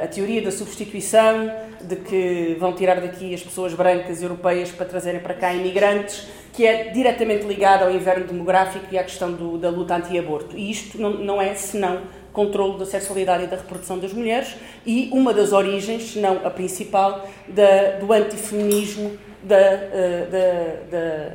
A 0.00 0.06
teoria 0.06 0.40
da 0.40 0.52
substituição, 0.52 1.50
de 1.80 1.96
que 1.96 2.56
vão 2.60 2.72
tirar 2.72 3.00
daqui 3.00 3.34
as 3.34 3.42
pessoas 3.42 3.74
brancas 3.74 4.22
europeias 4.22 4.70
para 4.70 4.86
trazerem 4.86 5.20
para 5.20 5.34
cá 5.34 5.52
imigrantes, 5.52 6.28
que 6.52 6.64
é 6.64 6.90
diretamente 6.90 7.44
ligada 7.44 7.84
ao 7.84 7.90
inverno 7.90 8.28
demográfico 8.28 8.86
e 8.92 8.96
à 8.96 9.02
questão 9.02 9.32
do, 9.32 9.58
da 9.58 9.68
luta 9.68 9.96
anti-aborto. 9.96 10.56
E 10.56 10.70
isto 10.70 11.00
não, 11.02 11.14
não 11.14 11.42
é 11.42 11.52
senão 11.56 12.02
controle 12.36 12.78
da 12.78 12.84
sexualidade 12.84 13.44
e 13.44 13.46
da 13.46 13.56
reprodução 13.56 13.98
das 13.98 14.12
mulheres 14.12 14.54
e 14.84 15.08
uma 15.10 15.32
das 15.32 15.54
origens, 15.54 16.10
se 16.10 16.18
não 16.18 16.46
a 16.46 16.50
principal, 16.50 17.26
da, 17.48 17.92
do 17.98 18.12
antifeminismo 18.12 19.16
da, 19.42 19.56
da, 19.58 20.76
da, 20.90 21.30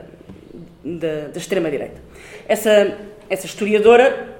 da, 0.85 1.27
da 1.29 1.39
extrema-direita. 1.39 1.99
Essa, 2.47 2.99
essa 3.27 3.47
historiadora 3.47 4.37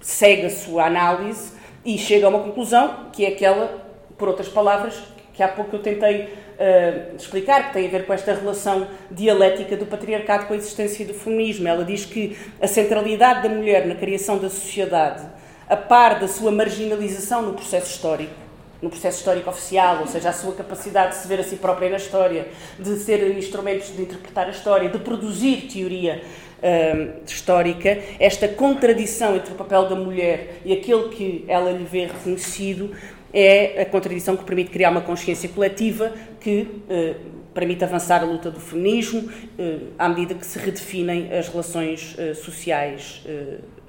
segue 0.00 0.46
a 0.46 0.50
sua 0.50 0.86
análise 0.86 1.52
e 1.84 1.98
chega 1.98 2.24
a 2.24 2.30
uma 2.30 2.40
conclusão 2.40 3.10
que 3.12 3.26
é 3.26 3.28
aquela, 3.28 3.84
por 4.16 4.28
outras 4.28 4.48
palavras, 4.48 4.94
que 5.34 5.42
há 5.42 5.48
pouco 5.48 5.76
eu 5.76 5.82
tentei 5.82 6.22
uh, 6.22 7.16
explicar, 7.16 7.68
que 7.68 7.74
tem 7.74 7.86
a 7.86 7.90
ver 7.90 8.06
com 8.06 8.14
esta 8.14 8.32
relação 8.32 8.88
dialética 9.10 9.76
do 9.76 9.84
patriarcado 9.84 10.46
com 10.46 10.54
a 10.54 10.56
existência 10.56 11.04
do 11.04 11.12
feminismo. 11.12 11.68
Ela 11.68 11.84
diz 11.84 12.06
que 12.06 12.34
a 12.62 12.66
centralidade 12.66 13.42
da 13.42 13.54
mulher 13.54 13.86
na 13.86 13.94
criação 13.94 14.38
da 14.38 14.48
sociedade, 14.48 15.38
a 15.68 15.76
par 15.76 16.18
da 16.18 16.26
sua 16.26 16.50
marginalização 16.50 17.42
no 17.42 17.52
processo 17.52 17.90
histórico, 17.90 18.32
no 18.80 18.88
processo 18.88 19.18
histórico 19.18 19.50
oficial, 19.50 20.00
ou 20.00 20.06
seja, 20.06 20.30
a 20.30 20.32
sua 20.32 20.54
capacidade 20.54 21.10
de 21.10 21.16
se 21.16 21.28
ver 21.28 21.40
a 21.40 21.42
si 21.42 21.56
própria 21.56 21.90
na 21.90 21.96
história, 21.96 22.48
de 22.78 22.96
ser 22.96 23.36
instrumentos 23.36 23.94
de 23.94 24.02
interpretar 24.02 24.46
a 24.46 24.50
história, 24.50 24.88
de 24.88 24.98
produzir 24.98 25.68
teoria 25.70 26.22
uh, 26.58 27.24
histórica, 27.26 27.98
esta 28.18 28.48
contradição 28.48 29.36
entre 29.36 29.52
o 29.52 29.56
papel 29.56 29.88
da 29.88 29.96
mulher 29.96 30.60
e 30.64 30.72
aquele 30.72 31.08
que 31.08 31.44
ela 31.48 31.70
lhe 31.70 31.84
vê 31.84 32.06
reconhecido 32.06 32.94
é 33.32 33.82
a 33.82 33.84
contradição 33.84 34.36
que 34.36 34.44
permite 34.44 34.70
criar 34.70 34.90
uma 34.90 35.02
consciência 35.02 35.48
coletiva 35.50 36.12
que 36.40 36.62
uh, 36.62 37.38
permite 37.52 37.84
avançar 37.84 38.22
a 38.22 38.24
luta 38.24 38.50
do 38.50 38.60
feminismo 38.60 39.20
uh, 39.20 39.88
à 39.98 40.08
medida 40.08 40.34
que 40.34 40.46
se 40.46 40.58
redefinem 40.58 41.30
as 41.36 41.48
relações 41.48 42.16
sociais 42.36 43.22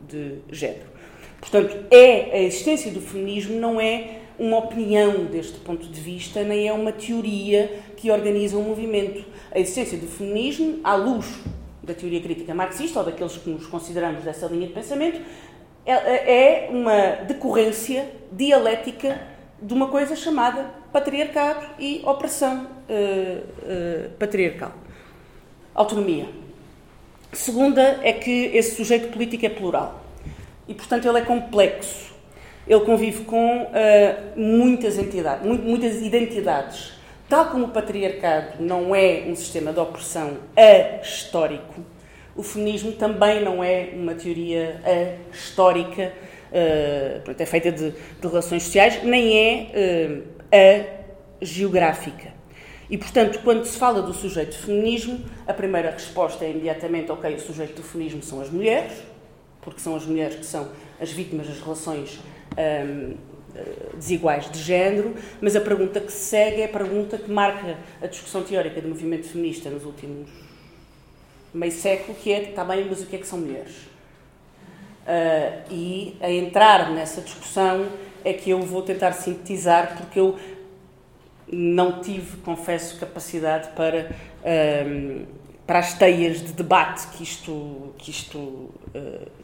de 0.08 0.40
género. 0.52 0.99
Portanto, 1.40 1.86
é 1.90 2.38
a 2.38 2.42
existência 2.44 2.92
do 2.92 3.02
feminismo 3.02 3.60
não 3.60 3.80
é 3.80 4.20
uma 4.38 4.58
opinião 4.58 5.26
deste 5.26 5.60
ponto 5.60 5.88
de 5.88 6.00
vista, 6.00 6.44
nem 6.44 6.68
é 6.68 6.74
uma 6.74 6.92
teoria 6.92 7.80
que 7.98 8.10
organiza 8.10 8.58
um 8.58 8.64
movimento. 8.64 9.26
A 9.52 9.60
existência 9.60 9.98
do 9.98 10.08
feminismo, 10.08 10.80
à 10.84 10.96
luz 10.96 11.26
da 11.84 11.94
teoria 11.94 12.22
crítica 12.22 12.54
marxista 12.54 13.00
ou 13.00 13.06
daqueles 13.06 13.38
que 13.38 13.50
nos 13.50 13.66
consideramos 13.68 14.24
dessa 14.24 14.48
linha 14.48 14.68
de 14.68 14.74
pensamento, 14.74 15.20
é, 15.86 16.66
é 16.66 16.70
uma 16.70 17.26
decorrência 17.26 18.10
dialética 18.32 19.22
de 19.62 19.74
uma 19.74 19.88
coisa 19.88 20.16
chamada 20.16 20.66
patriarcado 20.92 21.66
e 21.78 22.02
opressão 22.06 22.66
uh, 22.66 24.08
uh, 24.08 24.10
patriarcal. 24.18 24.72
Autonomia. 25.74 26.28
Segunda 27.32 28.00
é 28.04 28.14
que 28.14 28.46
esse 28.54 28.76
sujeito 28.76 29.10
político 29.10 29.46
é 29.46 29.50
plural. 29.50 30.09
E, 30.70 30.74
portanto, 30.76 31.08
ele 31.08 31.18
é 31.18 31.22
complexo. 31.22 32.14
Ele 32.68 32.82
convive 32.82 33.26
com 33.26 33.64
uh, 33.64 33.70
muitas 34.40 35.00
entidades, 35.00 35.44
muitas 35.46 36.02
identidades. 36.02 36.94
Tal 37.28 37.48
como 37.48 37.66
o 37.66 37.70
patriarcado 37.70 38.64
não 38.64 38.94
é 38.96 39.24
um 39.28 39.36
sistema 39.36 39.74
de 39.74 39.80
opressão 39.80 40.38
histórico, 41.02 41.84
o 42.36 42.44
feminismo 42.44 42.92
também 42.92 43.44
não 43.44 43.64
é 43.64 43.90
uma 43.94 44.14
teoria 44.14 44.80
histórica, 45.32 46.14
uh, 46.52 47.36
é 47.38 47.46
feita 47.46 47.72
de, 47.72 47.92
de, 47.92 48.28
relações 48.28 48.64
sociais, 48.64 49.04
nem 49.04 49.38
é 49.38 49.68
uh, 50.14 50.24
a 50.54 51.46
geográfica. 51.46 52.30
E, 52.90 52.98
portanto, 52.98 53.40
quando 53.44 53.66
se 53.66 53.78
fala 53.78 54.02
do 54.02 54.14
sujeito 54.14 54.56
feminismo, 54.56 55.20
a 55.48 55.54
primeira 55.54 55.92
resposta 55.92 56.46
é 56.46 56.52
imediatamente: 56.52 57.12
ok, 57.12 57.36
o 57.36 57.40
sujeito 57.40 57.76
do 57.76 57.84
feminismo 57.84 58.22
são 58.22 58.42
as 58.42 58.50
mulheres, 58.50 58.94
porque 59.70 59.82
são 59.82 59.96
as 59.96 60.04
mulheres 60.04 60.36
que 60.36 60.46
são 60.46 60.68
as 61.00 61.12
vítimas 61.12 61.48
das 61.48 61.62
relações 61.62 62.20
um, 62.58 63.16
desiguais 63.96 64.50
de 64.50 64.60
género, 64.60 65.14
mas 65.40 65.56
a 65.56 65.62
pergunta 65.62 66.00
que 66.00 66.12
segue 66.12 66.62
é 66.62 66.66
a 66.66 66.70
pergunta 66.70 67.18
que 67.18 67.30
marca 67.32 67.78
a 68.02 68.08
discussão 68.08 68.44
teórica 68.44 68.82
do 68.82 68.88
movimento 68.88 69.28
feminista 69.28 69.70
nos 69.70 69.86
últimos 69.86 70.28
meio 71.54 71.72
século, 71.72 72.18
que 72.18 72.32
é, 72.32 72.50
está 72.50 72.64
bem, 72.64 72.86
mas 72.90 73.02
o 73.02 73.06
que 73.06 73.16
é 73.16 73.20
que 73.20 73.28
são 73.28 73.40
mulheres? 73.40 73.76
Uh, 75.06 75.72
e 75.72 76.18
a 76.20 76.32
entrar 76.32 76.92
nessa 76.92 77.22
discussão 77.22 77.88
é 78.24 78.34
que 78.34 78.52
eu 78.52 78.62
vou 78.62 78.82
tentar 78.82 79.14
sintetizar, 79.14 79.98
porque 79.98 80.20
eu 80.20 80.38
não 81.52 82.02
tive, 82.02 82.38
confesso, 82.38 83.00
capacidade 83.00 83.70
para, 83.70 84.12
um, 84.86 85.26
para 85.70 85.78
as 85.78 85.94
teias 85.94 86.42
de 86.42 86.52
debate 86.54 87.10
que 87.10 87.22
isto, 87.22 87.94
que 88.00 88.10
isto, 88.10 88.40
uh, 88.40 88.72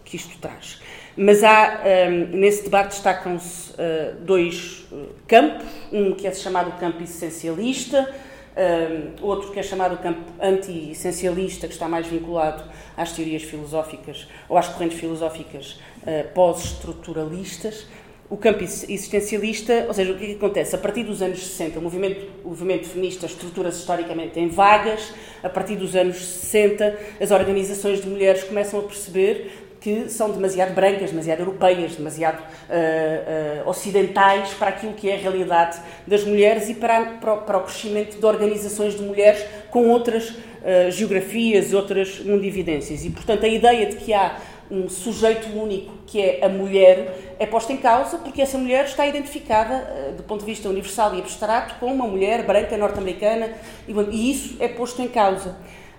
que 0.04 0.16
isto 0.16 0.36
traz. 0.40 0.82
Mas 1.16 1.44
há, 1.44 1.84
um, 2.10 2.36
nesse 2.36 2.64
debate 2.64 2.96
destacam-se 2.96 3.74
uh, 3.74 4.16
dois 4.22 4.88
campos, 5.28 5.68
um 5.94 6.16
que 6.16 6.26
é 6.26 6.34
chamado 6.34 6.80
campo 6.80 7.04
essencialista, 7.04 8.12
um, 8.58 9.24
outro 9.24 9.52
que 9.52 9.60
é 9.60 9.62
chamado 9.62 10.02
campo 10.02 10.24
anti-essencialista, 10.42 11.68
que 11.68 11.74
está 11.74 11.88
mais 11.88 12.08
vinculado 12.08 12.64
às 12.98 13.12
teorias 13.12 13.44
filosóficas 13.44 14.28
ou 14.50 14.58
às 14.58 14.68
correntes 14.68 15.00
filosóficas 15.00 15.80
uh, 16.02 16.34
pós-estruturalistas. 16.34 17.86
O 18.28 18.38
campo 18.38 18.64
existencialista, 18.64 19.86
ou 19.88 19.94
seja, 19.94 20.12
o 20.12 20.18
que, 20.18 20.24
é 20.24 20.28
que 20.30 20.36
acontece? 20.36 20.76
A 20.76 20.80
partir 20.80 21.04
dos 21.04 21.22
anos 21.22 21.46
60, 21.46 21.78
o 21.78 21.82
movimento, 21.82 22.26
o 22.44 22.50
movimento 22.50 22.88
feminista 22.88 23.28
estrutura-se 23.28 23.80
historicamente 23.80 24.40
em 24.40 24.48
vagas, 24.48 25.14
a 25.44 25.50
partir 25.50 25.76
dos 25.76 25.96
anos 25.96 26.18
60, 26.18 26.98
as 27.22 27.30
organizações 27.30 28.02
de 28.02 28.10
mulheres 28.10 28.44
começam 28.44 28.80
a 28.80 28.84
perceber 28.84 29.52
que 29.80 30.10
são 30.10 30.32
demasiado 30.32 30.74
brancas, 30.74 31.12
demasiado 31.12 31.42
europeias, 31.42 31.96
demasiado 31.96 32.40
uh, 32.40 33.64
uh, 33.64 33.70
ocidentais 33.70 34.52
para 34.56 34.70
aquilo 34.70 34.94
que 34.94 35.08
é 35.08 35.14
a 35.14 35.20
realidade 35.20 35.78
das 36.08 36.24
mulheres 36.24 36.68
e 36.70 36.74
para, 36.74 37.06
para, 37.22 37.38
para 37.38 37.58
o 37.60 37.62
crescimento 37.62 38.18
de 38.18 38.26
organizações 38.26 38.96
de 38.96 39.04
mulheres 39.04 39.46
com 39.70 39.88
outras 39.90 40.30
uh, 40.30 40.90
geografias 40.90 41.72
outras 41.72 42.20
mundividências. 42.22 43.06
E, 43.06 43.12
portanto, 43.12 43.46
a 43.46 43.48
ideia 43.48 43.86
de 43.86 43.98
que 43.98 44.12
há 44.12 44.40
um 44.70 44.90
sujeito 44.90 45.48
único 45.58 45.94
que 46.08 46.22
é 46.22 46.46
a 46.46 46.50
mulher 46.50 47.36
é 47.40 47.46
posta 47.46 47.72
em 47.74 47.78
causa 47.78 48.18
porque 48.18 48.42
essa 48.42 48.58
mulher 48.58 48.86
está 48.86 49.06
identificada, 49.06 50.14
do 50.18 50.24
ponto 50.24 50.40
de 50.40 50.46
vista 50.46 50.70
universal 50.70 51.16
e 51.16 51.20
abstrato, 51.20 51.76
com 51.80 51.88
uma 51.94 52.08
mulher 52.08 52.44
branca 52.44 52.78
norte-americana 52.78 53.54
e 53.88 54.32
isso 54.32 54.56
é 54.60 54.68
posto 54.68 55.02
em 55.02 55.08
causa. 55.08 55.56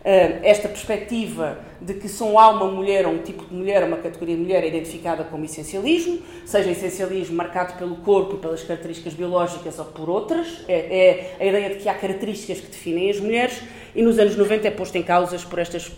Eh, 0.08 0.38
esta 0.44 0.68
perspectiva 0.68 1.58
de 1.80 1.94
que 1.94 2.08
só 2.08 2.38
há 2.38 2.50
uma 2.50 2.70
mulher 2.70 3.08
ou 3.08 3.12
um 3.12 3.18
tipo 3.18 3.44
de 3.44 3.52
mulher, 3.52 3.82
uma 3.82 3.96
categoria 3.96 4.36
de 4.36 4.42
mulher 4.42 4.62
é 4.62 4.68
identificada 4.68 5.24
como 5.24 5.44
essencialismo, 5.44 6.20
seja 6.44 6.70
essencialismo 6.70 7.34
marcado 7.34 7.76
pelo 7.76 7.96
corpo 7.96 8.36
pelas 8.36 8.62
características 8.62 9.14
biológicas 9.14 9.80
ou 9.80 9.86
por 9.86 10.08
outras, 10.08 10.62
é, 10.68 10.74
é, 10.74 11.36
a 11.40 11.44
ideia 11.44 11.70
de 11.70 11.82
que 11.82 11.88
há 11.88 11.94
características 11.94 12.60
que 12.60 12.68
definem 12.68 13.10
as 13.10 13.18
mulheres, 13.18 13.60
e 13.96 14.02
nos 14.02 14.16
anos 14.16 14.36
90 14.36 14.68
é 14.68 14.70
posto 14.70 14.94
em 14.94 15.02
causas 15.02 15.44
por 15.44 15.58
estas 15.58 15.90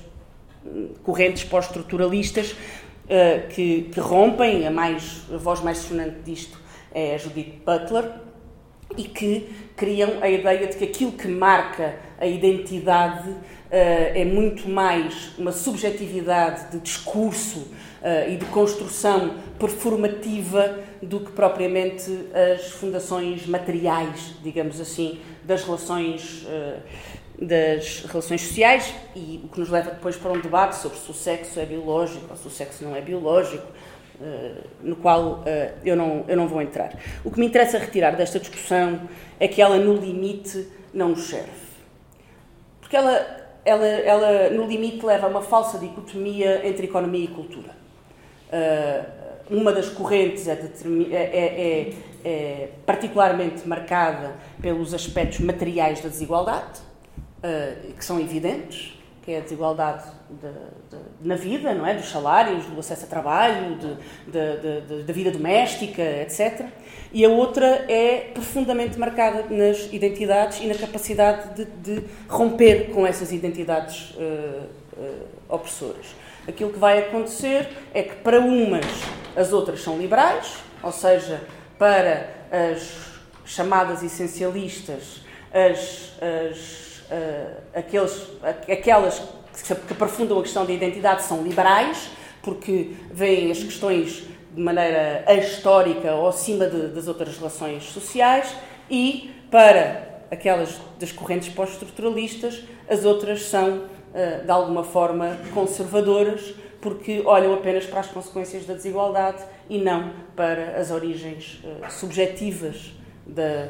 correntes 1.02 1.44
pós-estruturalistas 1.44 2.52
uh, 2.52 3.48
que, 3.48 3.82
que, 3.92 4.00
rompem, 4.00 4.66
a, 4.66 4.70
mais, 4.70 5.22
a 5.32 5.36
voz 5.36 5.60
mais 5.60 5.78
sonante 5.78 6.20
disto 6.24 6.58
é 6.92 7.14
a 7.14 7.18
Judith 7.18 7.62
Butler, 7.64 8.10
e 8.96 9.04
que 9.04 9.48
criam 9.76 10.22
a 10.22 10.28
ideia 10.28 10.66
de 10.66 10.76
que 10.76 10.84
aquilo 10.84 11.12
que 11.12 11.28
marca 11.28 11.96
a 12.18 12.26
identidade 12.26 13.28
eh, 13.70 14.22
é 14.22 14.24
muito 14.24 14.68
mais 14.68 15.32
uma 15.38 15.52
subjetividade 15.52 16.72
de 16.72 16.80
discurso 16.80 17.68
eh, 18.02 18.32
e 18.32 18.36
de 18.36 18.46
construção 18.46 19.34
performativa 19.58 20.78
do 21.02 21.20
que 21.20 21.32
propriamente 21.32 22.10
as 22.56 22.70
fundações 22.70 23.46
materiais, 23.46 24.34
digamos 24.42 24.80
assim, 24.80 25.20
das 25.44 25.64
relações 25.64 26.46
das 27.40 28.04
relações 28.04 28.42
sociais 28.42 28.92
e 29.14 29.40
o 29.44 29.48
que 29.48 29.60
nos 29.60 29.68
leva 29.68 29.90
depois 29.90 30.16
para 30.16 30.32
um 30.32 30.40
debate 30.40 30.76
sobre 30.76 30.98
se 30.98 31.10
o 31.10 31.14
sexo 31.14 31.60
é 31.60 31.64
biológico 31.64 32.26
ou 32.30 32.36
se 32.36 32.46
o 32.46 32.50
sexo 32.50 32.84
não 32.84 32.96
é 32.96 33.00
biológico, 33.00 33.66
no 34.82 34.96
qual 34.96 35.44
eu 35.84 35.94
não, 35.94 36.24
eu 36.26 36.36
não 36.36 36.48
vou 36.48 36.60
entrar. 36.60 36.98
O 37.24 37.30
que 37.30 37.38
me 37.38 37.46
interessa 37.46 37.78
retirar 37.78 38.16
desta 38.16 38.40
discussão 38.40 39.08
é 39.38 39.46
que 39.46 39.62
ela, 39.62 39.76
no 39.76 39.94
limite, 39.94 40.66
não 40.92 41.10
nos 41.10 41.28
serve. 41.28 41.68
Porque 42.80 42.96
ela 42.96 43.38
ela, 43.68 43.86
ela, 43.86 44.50
no 44.50 44.66
limite, 44.66 45.04
leva 45.04 45.26
a 45.26 45.28
uma 45.30 45.42
falsa 45.42 45.78
dicotomia 45.78 46.66
entre 46.66 46.86
economia 46.86 47.24
e 47.24 47.28
cultura. 47.28 47.70
Uh, 48.48 49.54
uma 49.54 49.72
das 49.72 49.88
correntes 49.90 50.48
é, 50.48 50.52
é, 50.52 51.14
é, 51.14 51.94
é, 52.24 52.68
particularmente 52.84 53.66
marcada 53.66 54.34
pelos 54.60 54.92
aspectos 54.94 55.40
materiais 55.40 56.00
da 56.00 56.08
desigualdade, 56.08 56.80
uh, 57.38 57.92
que 57.92 58.04
são 58.04 58.20
evidentes, 58.20 58.98
que 59.22 59.32
é 59.32 59.38
a 59.38 59.40
desigualdade 59.40 60.04
de, 60.30 60.96
de, 60.96 61.28
na 61.28 61.36
vida, 61.36 61.74
não 61.74 61.86
é? 61.86 61.92
dos 61.92 62.08
salários, 62.08 62.64
do 62.64 62.80
acesso 62.80 63.04
a 63.04 63.08
trabalho, 63.08 63.76
da 64.26 65.12
vida 65.12 65.30
doméstica, 65.30 66.02
etc. 66.02 66.66
E 67.12 67.24
a 67.26 67.28
outra 67.28 67.66
é 67.90 68.30
profundamente 68.32 68.98
marcada 68.98 69.44
nas 69.50 69.92
identidades 69.92 70.60
e 70.62 70.66
na 70.66 70.74
capacidade 70.74 71.66
de, 71.82 72.04
romper 72.26 72.90
com 72.90 73.06
essas 73.06 73.30
identidades 73.30 74.14
uh, 74.14 74.66
uh, 74.96 75.26
opressoras. 75.48 76.06
Aquilo 76.46 76.72
que 76.72 76.78
vai 76.78 76.98
acontecer 76.98 77.68
é 77.92 78.02
que 78.02 78.16
para 78.16 78.40
umas 78.40 78.86
as 79.36 79.52
outras 79.52 79.82
são 79.82 79.98
liberais, 79.98 80.56
ou 80.82 80.90
seja, 80.90 81.42
para 81.78 82.30
as 82.50 83.10
chamadas 83.44 84.02
essencialistas, 84.02 85.22
as, 85.52 86.12
as 86.50 86.87
aqueles, 87.74 88.26
aquelas 88.42 89.22
que, 89.62 89.92
aprofundam 89.92 90.38
a 90.38 90.42
questão 90.42 90.64
da 90.64 90.72
identidade 90.72 91.22
são 91.22 91.42
liberais, 91.42 92.10
porque 92.42 92.92
veem 93.10 93.50
as 93.50 93.58
questões 93.58 94.24
de 94.54 94.60
maneira 94.60 95.24
histórica 95.34 96.14
ou 96.14 96.28
acima 96.28 96.66
de, 96.66 96.88
das 96.88 97.08
outras 97.08 97.36
relações 97.36 97.84
sociais, 97.84 98.54
e 98.90 99.34
para 99.50 100.22
aquelas 100.30 100.80
das 100.98 101.12
correntes 101.12 101.48
pós-estruturalistas, 101.48 102.62
as 102.88 103.04
outras 103.04 103.42
são, 103.42 103.78
uh, 103.78 104.44
de 104.44 104.50
alguma 104.50 104.84
forma, 104.84 105.38
conservadoras, 105.52 106.54
porque 106.80 107.22
olham 107.24 107.54
apenas 107.54 107.84
para 107.86 108.00
as 108.00 108.06
consequências 108.06 108.64
da 108.64 108.74
desigualdade 108.74 109.42
e 109.68 109.78
não 109.78 110.12
para 110.36 110.78
as 110.78 110.90
origens 110.90 111.60
uh, 111.64 111.90
subjetivas 111.90 112.92
da, 113.26 113.68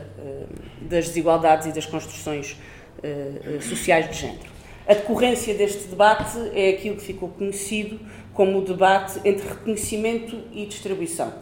das 0.83 1.09
desigualdades 1.09 1.67
e 1.67 1.73
das 1.73 1.85
construções 1.85 2.57
uh, 2.99 3.63
sociais 3.63 4.11
de 4.11 4.17
género. 4.17 4.59
A 4.87 4.95
decorrência 4.95 5.55
deste 5.55 5.89
debate 5.89 6.39
é 6.55 6.71
aquilo 6.71 6.97
que 6.97 7.03
ficou 7.03 7.29
conhecido 7.29 8.01
como 8.33 8.59
o 8.59 8.63
debate 8.63 9.21
entre 9.25 9.47
reconhecimento 9.47 10.45
e 10.53 10.65
distribuição. 10.65 11.33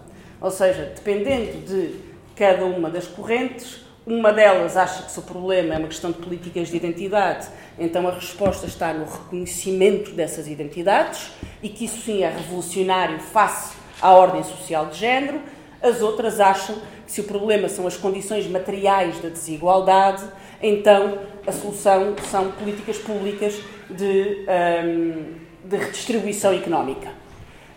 Ou 0.41 0.51
seja, 0.51 0.93
dependendo 0.95 1.65
de 1.67 1.95
cada 2.35 2.65
uma 2.65 2.91
das 2.91 3.07
correntes, 3.07 3.87
uma 4.07 4.33
delas 4.33 4.77
acha 4.77 5.03
que 5.03 5.19
o 5.19 5.23
problema 5.23 5.75
é 5.75 5.79
uma 5.79 5.89
questão 5.89 6.13
de 6.13 6.19
políticas 6.19 6.69
de 6.69 6.77
identidade, 6.77 7.49
então 7.79 8.07
a 8.07 8.13
resposta 8.13 8.67
está 8.67 8.93
no 8.93 9.05
reconhecimento 9.05 10.13
dessas 10.13 10.47
identidades 10.47 11.33
e 11.63 11.69
que 11.69 11.87
isso 11.87 12.03
sim 12.03 12.23
é 12.23 12.31
revolucionário 12.31 13.19
face 13.19 13.77
à 14.01 14.13
ordem 14.13 14.43
social 14.45 14.87
de 14.87 14.99
género. 14.99 15.41
As 15.83 16.01
outras 16.01 16.41
acham 16.41 16.77
que 17.05 17.13
se 17.13 17.21
o 17.21 17.25
problema 17.25 17.69
são 17.69 17.87
as 17.87 17.97
condições 17.97 18.47
materiais 18.47 19.21
da 19.21 19.29
desigualdade, 19.29 20.25
então 20.63 21.19
a 21.47 21.53
solução 21.53 22.15
são 22.31 22.51
políticas 22.53 22.99
públicas 22.99 23.55
de, 23.91 24.45
um, 24.85 25.35
de 25.65 25.77
redistribuição 25.77 26.53
económica. 26.53 27.11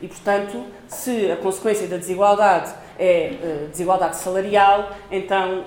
E, 0.02 0.08
portanto, 0.08 0.64
se 0.88 1.30
a 1.30 1.36
consequência 1.36 1.88
da 1.88 1.98
desigualdade 1.98 2.74
é 2.98 3.34
uh, 3.34 3.68
desigualdade 3.68 4.16
salarial, 4.16 4.92
então 5.12 5.66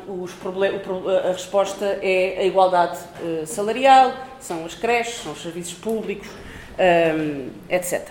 a 1.24 1.32
resposta 1.32 1.98
é 2.02 2.38
a 2.38 2.44
igualdade 2.44 2.98
uh, 3.22 3.46
salarial, 3.46 4.12
são 4.40 4.64
as 4.64 4.74
creches, 4.74 5.22
são 5.22 5.32
os 5.32 5.42
serviços 5.42 5.74
públicos, 5.74 6.28
um, 6.78 7.50
etc. 7.68 8.08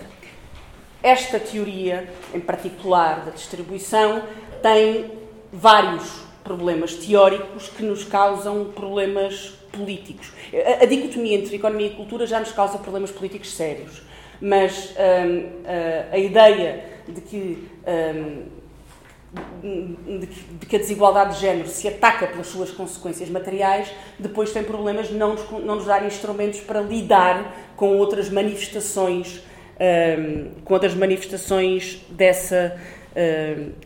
esta 1.02 1.40
teoria, 1.40 2.08
em 2.32 2.40
particular 2.40 3.24
da 3.24 3.30
distribuição, 3.30 4.22
tem 4.62 5.10
vários 5.52 6.22
problemas 6.44 6.94
teóricos 6.94 7.68
que 7.68 7.82
nos 7.82 8.04
causam 8.04 8.66
problemas 8.66 9.54
políticos. 9.72 10.32
A, 10.80 10.84
dicotomia 10.84 11.36
entre 11.36 11.56
economia 11.56 11.88
e 11.88 11.90
cultura 11.90 12.26
já 12.26 12.38
nos 12.38 12.52
causa 12.52 12.78
problemas 12.78 13.10
políticos 13.10 13.54
sérios, 13.54 14.02
mas 14.40 14.90
hum, 14.90 15.62
a, 16.12 16.18
ideia 16.18 16.84
de 17.08 17.20
que, 17.20 17.68
hum, 17.86 18.42
de 20.20 20.26
de 20.26 20.66
que 20.66 20.76
a 20.76 20.78
desigualdade 20.78 21.34
de 21.34 21.40
género 21.40 21.68
se 21.68 21.88
ataca 21.88 22.26
pelas 22.26 22.48
suas 22.48 22.70
consequências 22.70 23.30
materiais, 23.30 23.90
depois 24.18 24.52
tem 24.52 24.62
problemas 24.62 25.10
não 25.10 25.34
nos, 25.34 25.50
não 25.50 25.76
nos 25.76 25.86
dar 25.86 26.04
instrumentos 26.04 26.60
para 26.60 26.80
lidar 26.80 27.72
com 27.76 27.96
outras 27.96 28.28
manifestações, 28.28 29.42
hum, 29.82 30.50
com 30.64 30.74
outras 30.74 30.94
manifestações 30.94 32.00
dessa 32.10 32.78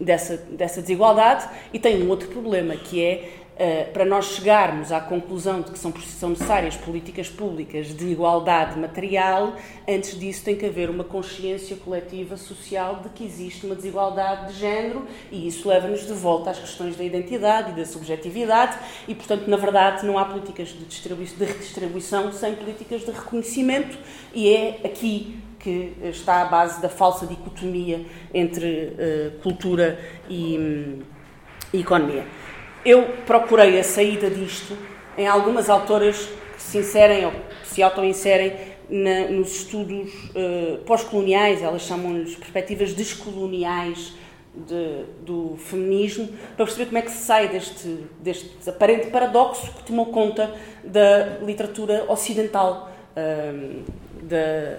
dessa, 0.01 0.37
dessa 0.37 0.81
desigualdade. 0.81 1.49
E 1.73 1.79
tem 1.79 2.03
um 2.03 2.09
outro 2.09 2.29
problema 2.29 2.77
que 2.77 3.03
é 3.03 3.33
Uh, 3.57 3.91
para 3.91 4.05
nós 4.05 4.35
chegarmos 4.35 4.93
à 4.93 5.01
conclusão 5.01 5.63
de 5.63 5.71
que 5.71 5.79
são, 5.79 5.91
são, 6.03 6.29
necessárias 6.29 6.77
políticas 6.77 7.31
públicas 7.31 7.87
de 7.87 8.05
igualdade 8.09 8.79
material, 8.79 9.57
antes 9.89 10.21
disso 10.21 10.45
tem 10.45 10.55
que 10.55 10.67
haver 10.67 10.91
uma 10.91 11.03
consciência 11.03 11.75
coletiva 11.75 12.37
social 12.37 12.97
de 12.97 13.09
que 13.09 13.25
existe 13.25 13.65
uma 13.65 13.75
desigualdade 13.75 14.53
de 14.53 14.61
género 14.61 15.07
e 15.33 15.49
isso 15.49 15.67
leva-nos 15.67 16.07
de 16.07 16.13
volta 16.13 16.51
às 16.51 16.59
questões 16.59 16.97
da 16.97 17.05
identidade 17.05 17.71
e 17.71 17.75
da 17.75 17.87
subjetividade 17.87 18.77
e, 19.09 19.15
portanto, 19.15 19.49
na 19.49 19.57
verdade, 19.57 20.05
não 20.05 20.19
há 20.19 20.27
políticas 20.27 20.69
de, 20.69 20.85
de 20.85 21.45
redistribuição 21.47 22.31
sem 22.33 22.55
políticas 22.57 23.07
de 23.07 23.11
reconhecimento 23.11 23.97
e 24.35 24.55
é 24.55 24.81
aqui 24.85 25.35
que 25.67 25.97
está 26.05 26.43
à 26.43 26.45
base 26.45 26.81
da 26.81 26.89
falsa 26.89 27.27
dicotomia 27.27 28.07
entre 28.33 28.95
uh, 28.95 29.43
cultura 29.43 29.99
e, 30.31 30.57
um, 30.57 31.03
e, 31.73 31.81
economia. 31.81 32.25
Eu 32.85 33.03
procurei 33.27 33.77
a 33.81 33.83
saída 33.83 34.31
disto 34.31 34.79
em 35.19 35.27
algumas 35.27 35.69
autoras 35.69 36.29
que 36.55 36.63
se 36.63 36.79
inserem 36.79 37.27
ou 37.27 37.33
se 37.65 37.83
auto-inserem 37.83 38.77
nos 38.89 39.57
estudos 39.57 40.13
uh, 40.31 40.79
pós-coloniais, 40.87 41.61
elas 41.61 41.83
chamam-lhes 41.83 42.37
perspectivas 42.37 42.93
descoloniais 42.93 44.15
de, 44.55 45.05
do 45.23 45.57
feminismo, 45.59 46.29
para 46.57 46.65
perceber 46.65 46.87
como 46.87 46.99
é 46.99 47.03
que 47.03 47.11
se 47.11 47.25
sai 47.25 47.49
deste, 47.49 48.05
deste 48.21 48.71
aparente 48.71 49.09
paradoxo 49.09 49.73
que 49.73 49.83
tomou 49.83 50.07
conta 50.07 50.55
da 50.85 51.39
literatura 51.45 52.05
ocidental, 52.09 52.89
uh, 53.17 53.83
da, 54.23 54.79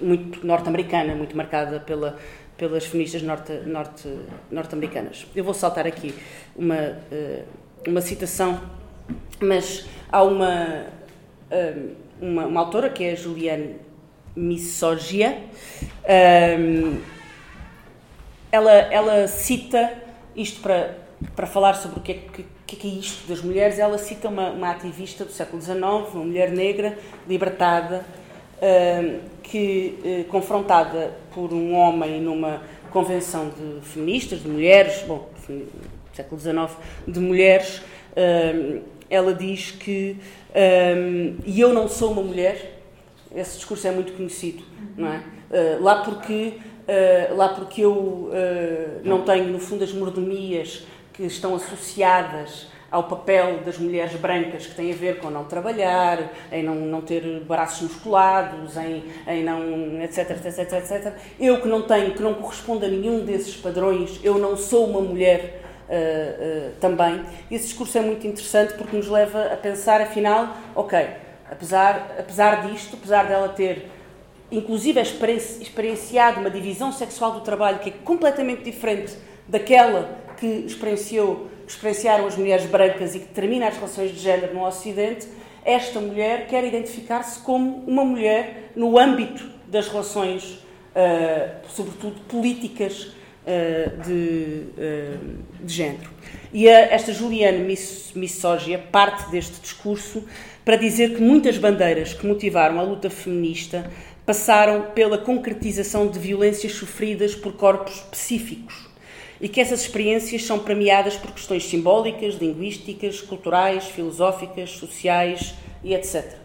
muito 0.00 0.46
norte-americana, 0.46 1.14
muito 1.14 1.36
marcada 1.36 1.80
pela, 1.80 2.18
pelas 2.56 2.84
feministas 2.86 3.22
norte, 3.22 3.52
norte, 3.66 4.08
norte-americanas. 4.50 5.26
Eu 5.34 5.44
vou 5.44 5.54
saltar 5.54 5.86
aqui 5.86 6.14
uma, 6.54 6.74
uh, 6.74 7.44
uma 7.86 8.00
citação, 8.00 8.60
mas 9.40 9.86
há 10.10 10.22
uma, 10.22 10.86
uh, 11.50 11.90
uma, 12.20 12.46
uma, 12.46 12.60
autora 12.60 12.90
que 12.90 13.04
é 13.04 13.12
a 13.12 13.14
Juliane 13.14 13.76
Missogia. 14.34 15.42
Um, 16.58 17.00
ela, 18.50 18.72
ela 18.72 19.28
cita 19.28 19.92
isto 20.34 20.60
para, 20.60 20.96
para 21.34 21.46
falar 21.46 21.74
sobre 21.74 21.98
o 21.98 22.02
que 22.02 22.12
é, 22.12 22.14
que, 22.66 22.76
que 22.76 22.88
é 22.88 22.90
isto 22.90 23.26
das 23.28 23.42
mulheres. 23.42 23.78
Ela 23.78 23.98
cita 23.98 24.28
uma, 24.28 24.50
uma 24.50 24.70
ativista 24.70 25.24
do 25.24 25.32
século 25.32 25.60
XIX, 25.60 25.78
uma 25.78 26.24
mulher 26.24 26.50
negra, 26.50 26.98
libertada, 27.28 28.04
que, 29.42 29.98
eh, 30.04 30.24
confrontada 30.28 31.12
por 31.34 31.52
um 31.52 31.74
homem 31.74 32.20
numa 32.20 32.62
convenção 32.90 33.50
de 33.50 33.86
feministas, 33.86 34.42
de 34.42 34.48
mulheres, 34.48 35.02
bom, 35.06 35.28
século 36.14 36.40
XIX, 36.40 36.70
de 37.06 37.20
mulheres, 37.20 37.82
ela 39.10 39.34
diz 39.34 39.70
que 39.70 40.16
e 41.44 41.60
eu 41.60 41.74
não 41.74 41.86
sou 41.88 42.12
uma 42.12 42.22
mulher, 42.22 42.80
esse 43.34 43.56
discurso 43.56 43.86
é 43.86 43.90
muito 43.90 44.14
conhecido, 44.14 44.62
não 44.96 45.12
é? 45.12 45.22
Uh, 45.50 45.82
lá 45.82 46.02
porque 46.02 46.54
uh, 46.86 47.36
lá 47.36 47.50
porque 47.50 47.82
eu 47.82 47.92
uh, 47.92 48.30
não 49.04 49.22
tenho 49.22 49.48
no 49.48 49.58
fundo 49.58 49.84
as 49.84 49.92
mordomias 49.92 50.84
que 51.12 51.24
estão 51.24 51.54
associadas 51.54 52.66
ao 52.96 53.04
papel 53.04 53.58
das 53.58 53.76
mulheres 53.76 54.14
brancas 54.14 54.66
que 54.66 54.74
tem 54.74 54.90
a 54.90 54.96
ver 54.96 55.18
com 55.18 55.28
não 55.28 55.44
trabalhar, 55.44 56.32
em 56.50 56.62
não, 56.62 56.74
não 56.74 57.02
ter 57.02 57.40
braços 57.40 57.82
musculados, 57.82 58.74
em, 58.78 59.04
em 59.28 59.44
não, 59.44 60.02
etc, 60.02 60.30
etc, 60.30 60.72
etc. 60.72 61.12
Eu 61.38 61.60
que 61.60 61.68
não 61.68 61.82
tenho, 61.82 62.14
que 62.14 62.22
não 62.22 62.32
correspondo 62.32 62.86
a 62.86 62.88
nenhum 62.88 63.22
desses 63.22 63.54
padrões, 63.54 64.18
eu 64.24 64.38
não 64.38 64.56
sou 64.56 64.86
uma 64.86 65.02
mulher 65.02 65.60
uh, 65.90 65.92
uh, 65.92 66.72
também. 66.80 67.22
Esse 67.50 67.66
discurso 67.66 67.98
é 67.98 68.00
muito 68.00 68.26
interessante 68.26 68.72
porque 68.78 68.96
nos 68.96 69.08
leva 69.08 69.52
a 69.52 69.56
pensar, 69.58 70.00
afinal, 70.00 70.56
ok, 70.74 70.98
apesar, 71.50 72.16
apesar 72.18 72.66
disto, 72.66 72.96
apesar 72.96 73.26
dela 73.26 73.50
ter 73.50 73.90
inclusive 74.50 74.98
experienciado 75.00 76.40
uma 76.40 76.48
divisão 76.48 76.90
sexual 76.92 77.32
do 77.32 77.40
trabalho 77.40 77.80
que 77.80 77.90
é 77.90 77.92
completamente 78.04 78.62
diferente 78.62 79.12
daquela 79.46 80.18
que 80.38 80.46
experienciou 80.46 81.48
experienciaram 81.66 82.26
as 82.26 82.36
mulheres 82.36 82.66
brancas 82.66 83.14
e 83.14 83.20
que 83.20 83.26
determina 83.26 83.68
as 83.68 83.74
relações 83.74 84.12
de 84.12 84.18
género 84.18 84.54
no 84.54 84.64
Ocidente, 84.64 85.26
esta 85.64 86.00
mulher 86.00 86.46
quer 86.46 86.64
identificar-se 86.64 87.40
como 87.40 87.84
uma 87.86 88.04
mulher 88.04 88.70
no 88.76 88.96
âmbito 88.98 89.44
das 89.66 89.88
relações, 89.88 90.44
uh, 90.94 91.66
sobretudo 91.68 92.20
políticas, 92.28 93.02
uh, 93.02 94.02
de, 94.02 94.62
uh, 94.78 95.64
de 95.64 95.74
género. 95.74 96.08
E 96.52 96.68
a, 96.68 96.80
esta 96.82 97.12
Juliane 97.12 97.58
Miss, 97.58 98.12
parte 98.92 99.28
deste 99.30 99.60
discurso 99.60 100.24
para 100.64 100.76
dizer 100.76 101.16
que 101.16 101.20
muitas 101.20 101.58
bandeiras 101.58 102.14
que 102.14 102.26
motivaram 102.26 102.78
a 102.78 102.82
luta 102.82 103.10
feminista 103.10 103.90
passaram 104.24 104.90
pela 104.94 105.18
concretização 105.18 106.08
de 106.08 106.18
violências 106.18 106.72
sofridas 106.72 107.34
por 107.34 107.54
corpos 107.54 107.96
específicos 107.96 108.85
e 109.40 109.48
que 109.48 109.60
essas 109.60 109.82
experiências 109.82 110.44
são 110.44 110.58
premiadas 110.58 111.16
por 111.16 111.32
questões 111.32 111.64
simbólicas, 111.64 112.34
linguísticas, 112.36 113.20
culturais, 113.20 113.84
filosóficas, 113.86 114.70
sociais 114.70 115.54
e 115.84 115.94
etc. 115.94 116.36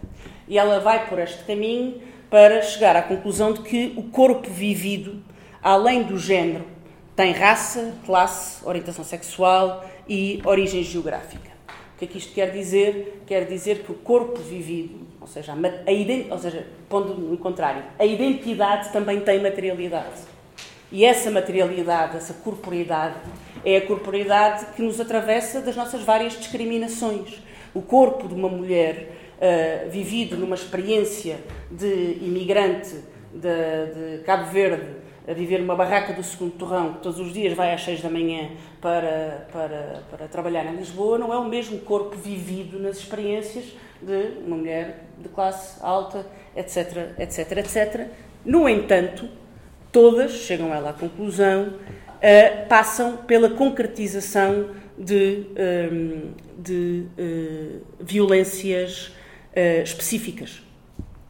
E 0.48 0.58
ela 0.58 0.80
vai 0.80 1.08
por 1.08 1.20
este 1.20 1.44
caminho 1.46 2.02
para 2.30 2.62
chegar 2.62 2.96
à 2.96 3.02
conclusão 3.02 3.54
de 3.54 3.62
que 3.62 3.94
o 3.96 4.04
corpo 4.04 4.50
vivido, 4.50 5.24
além 5.62 6.04
do 6.04 6.18
género, 6.18 6.66
tem 7.16 7.34
raça, 7.34 7.94
classe, 8.06 8.66
orientação 8.66 9.04
sexual 9.04 9.86
e 10.08 10.42
origem 10.46 10.84
geográfica. 10.84 11.52
O 11.96 12.00
que 12.00 12.06
é 12.06 12.08
que 12.08 12.18
isto 12.18 12.34
quer 12.34 12.52
dizer? 12.52 13.22
Quer 13.28 13.46
dizer 13.46 13.84
que 13.84 13.92
o 13.92 13.96
corpo 13.96 14.40
vivido, 14.40 15.08
ou 15.20 15.28
seja, 15.28 15.54
a, 15.54 16.34
ou 16.34 16.40
seja 16.40 16.68
pondo 16.90 17.14
no 17.14 17.38
contrário, 17.38 17.84
a 18.00 18.06
identidade 18.06 18.92
também 18.92 19.20
tem 19.20 19.40
materialidade. 19.40 20.22
E 20.92 21.06
essa 21.06 21.32
materialidade, 21.32 22.18
essa 22.18 22.34
corporeidade, 22.34 23.16
é 23.64 23.78
a 23.78 23.88
corporeidade 23.88 24.66
que 24.76 24.82
nos 24.82 25.00
atravessa 25.00 25.62
das 25.62 25.76
nossas 25.76 26.02
várias 26.02 26.34
discriminações. 26.34 27.42
O 27.74 27.82
corpo 27.82 28.28
de 28.28 28.34
uma 28.34 28.50
mulher 28.50 29.10
uh, 29.38 29.90
vivido 29.90 30.36
numa 30.36 30.56
experiência 30.56 31.40
de 31.70 32.18
imigrante 32.22 32.96
de, 33.34 34.18
de, 34.18 34.24
Cabo 34.24 34.52
Verde, 34.52 35.02
a 35.26 35.34
viver 35.34 35.60
numa 35.60 35.76
barraca 35.76 36.12
do 36.12 36.24
segundo 36.24 36.54
torrão, 36.54 36.94
que 36.94 37.00
todos 37.00 37.20
os 37.20 37.32
dias 37.32 37.54
vai 37.54 37.74
às 37.74 37.84
seis 37.84 38.02
da 38.02 38.10
manhã 38.10 38.50
para, 38.82 39.48
para, 39.54 40.04
para 40.10 40.28
trabalhar 40.28 40.66
em 40.66 40.76
Lisboa, 40.76 41.18
não 41.18 41.32
é 41.32 41.38
o 41.38 41.46
mesmo 41.46 41.80
corpo 41.80 42.18
vivido 42.18 42.80
nas 42.80 42.98
experiências 42.98 43.66
de 44.02 44.40
uma 44.46 44.58
mulher 44.58 45.06
de 45.18 45.30
classe 45.30 45.78
alta, 45.82 46.26
etc, 46.56 47.16
etc, 47.20 47.58
etc. 47.60 48.08
No 48.44 48.68
entanto, 48.68 49.30
todas, 49.92 50.32
chegam 50.32 50.74
ela 50.74 50.92
à 50.92 50.94
conclusão, 50.94 51.74
uh, 51.74 52.68
passam 52.68 53.18
pela 53.18 53.50
concretização 53.50 54.70
de, 54.98 55.48
um, 55.50 55.56
ehm, 55.56 56.32
de 56.58 57.06
uh, 57.18 57.82
violências 58.00 59.08
uh, 59.56 59.84
específicas. 59.84 60.62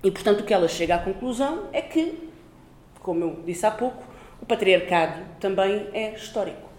E, 0.04 0.12
portanto, 0.12 0.42
o 0.42 0.44
que 0.44 0.54
ela 0.54 0.68
chega 0.68 0.96
à 0.96 1.00
conclusão 1.00 1.70
é 1.72 1.82
que, 1.82 2.30
como 3.02 3.24
eu 3.24 3.44
disse 3.46 3.66
há 3.66 3.72
pouco, 3.72 4.04
o 4.42 4.46
patriarcado 4.46 5.22
também 5.40 5.88
é 5.94 6.14
histórico. 6.14 6.70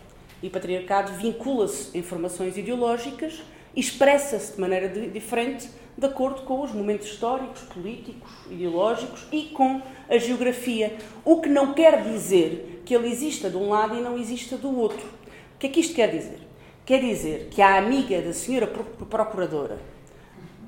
E 0.42 0.48
o 0.48 0.50
patriarcado 0.50 1.12
vincula-se 1.12 1.96
em 1.96 2.02
formações 2.02 2.56
ideológicas 2.56 3.42
expressa-se 3.74 4.54
de 4.54 4.60
maneira 4.60 4.88
de, 4.88 5.08
diferente 5.08 5.68
de 5.96 6.06
acordo 6.06 6.42
com 6.42 6.62
os 6.62 6.72
momentos 6.72 7.06
históricos, 7.06 7.62
políticos, 7.62 8.30
ideológicos 8.50 9.26
e 9.30 9.42
com 9.44 9.82
a 10.08 10.18
geografia. 10.18 10.96
O 11.24 11.40
que 11.40 11.48
não 11.48 11.74
quer 11.74 12.02
dizer 12.02 12.82
que 12.84 12.94
ele 12.94 13.08
exista 13.08 13.50
de 13.50 13.56
um 13.56 13.68
lado 13.68 13.96
e 13.96 14.00
não 14.00 14.18
exista 14.18 14.56
do 14.56 14.76
outro. 14.76 15.06
O 15.54 15.58
que 15.58 15.66
é 15.66 15.70
que 15.70 15.80
isto 15.80 15.94
quer 15.94 16.10
dizer? 16.10 16.40
Quer 16.84 17.00
dizer 17.00 17.48
que 17.50 17.62
a 17.62 17.76
amiga 17.76 18.20
da 18.20 18.32
senhora 18.32 18.66
procuradora 18.66 19.78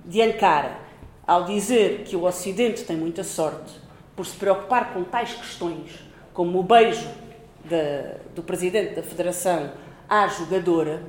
de 0.05 0.23
Ankara, 0.23 0.79
ao 1.27 1.45
dizer 1.45 2.05
que 2.05 2.15
o 2.15 2.25
Ocidente 2.25 2.85
tem 2.85 2.97
muita 2.97 3.25
sorte 3.25 3.73
por 4.15 4.25
se 4.25 4.37
preocupar 4.37 4.93
com 4.93 5.03
tais 5.03 5.33
questões 5.33 5.91
como 6.33 6.61
o 6.61 6.63
beijo 6.63 7.09
da, 7.65 8.19
do 8.35 8.43
presidente 8.43 8.95
da 8.95 9.03
Federação 9.03 9.73
à 10.09 10.29
jogadora, 10.29 11.03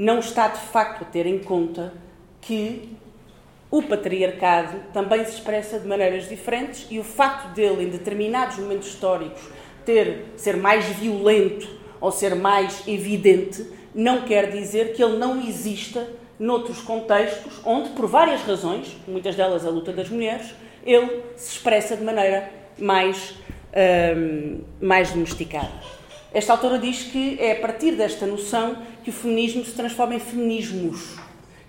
não 0.00 0.18
está 0.18 0.48
de 0.48 0.58
facto 0.58 1.02
a 1.02 1.04
ter 1.04 1.26
em 1.26 1.38
conta 1.40 1.92
que 2.40 2.96
o 3.70 3.82
patriarcado 3.82 4.78
também 4.94 5.22
se 5.26 5.32
expressa 5.32 5.78
de 5.78 5.86
maneiras 5.86 6.26
diferentes 6.26 6.86
e 6.90 6.98
o 6.98 7.04
facto 7.04 7.52
dele, 7.52 7.84
em 7.84 7.90
determinados 7.90 8.56
momentos 8.56 8.88
históricos, 8.88 9.42
ter, 9.84 10.24
ser 10.38 10.56
mais 10.56 10.86
violento 10.86 11.68
ou 12.00 12.10
ser 12.10 12.34
mais 12.34 12.82
evidente, 12.88 13.66
não 13.94 14.22
quer 14.22 14.50
dizer 14.50 14.94
que 14.94 15.04
ele 15.04 15.18
não 15.18 15.38
exista 15.38 16.08
noutros 16.38 16.80
contextos 16.80 17.60
onde, 17.62 17.90
por 17.90 18.06
várias 18.06 18.40
razões, 18.40 18.96
muitas 19.06 19.36
delas 19.36 19.66
a 19.66 19.68
luta 19.68 19.92
das 19.92 20.08
mulheres, 20.08 20.54
ele 20.82 21.22
se 21.36 21.56
expressa 21.56 21.94
de 21.94 22.02
maneira 22.02 22.50
mais, 22.78 23.34
hum, 24.16 24.62
mais 24.80 25.10
domesticada. 25.10 25.99
Esta 26.32 26.52
autora 26.52 26.78
diz 26.78 27.02
que 27.02 27.36
é 27.40 27.52
a 27.52 27.60
partir 27.60 27.92
desta 27.92 28.24
noção 28.24 28.76
que 29.02 29.10
o 29.10 29.12
feminismo 29.12 29.64
se 29.64 29.72
transforma 29.72 30.14
em 30.14 30.20
feminismos. 30.20 31.16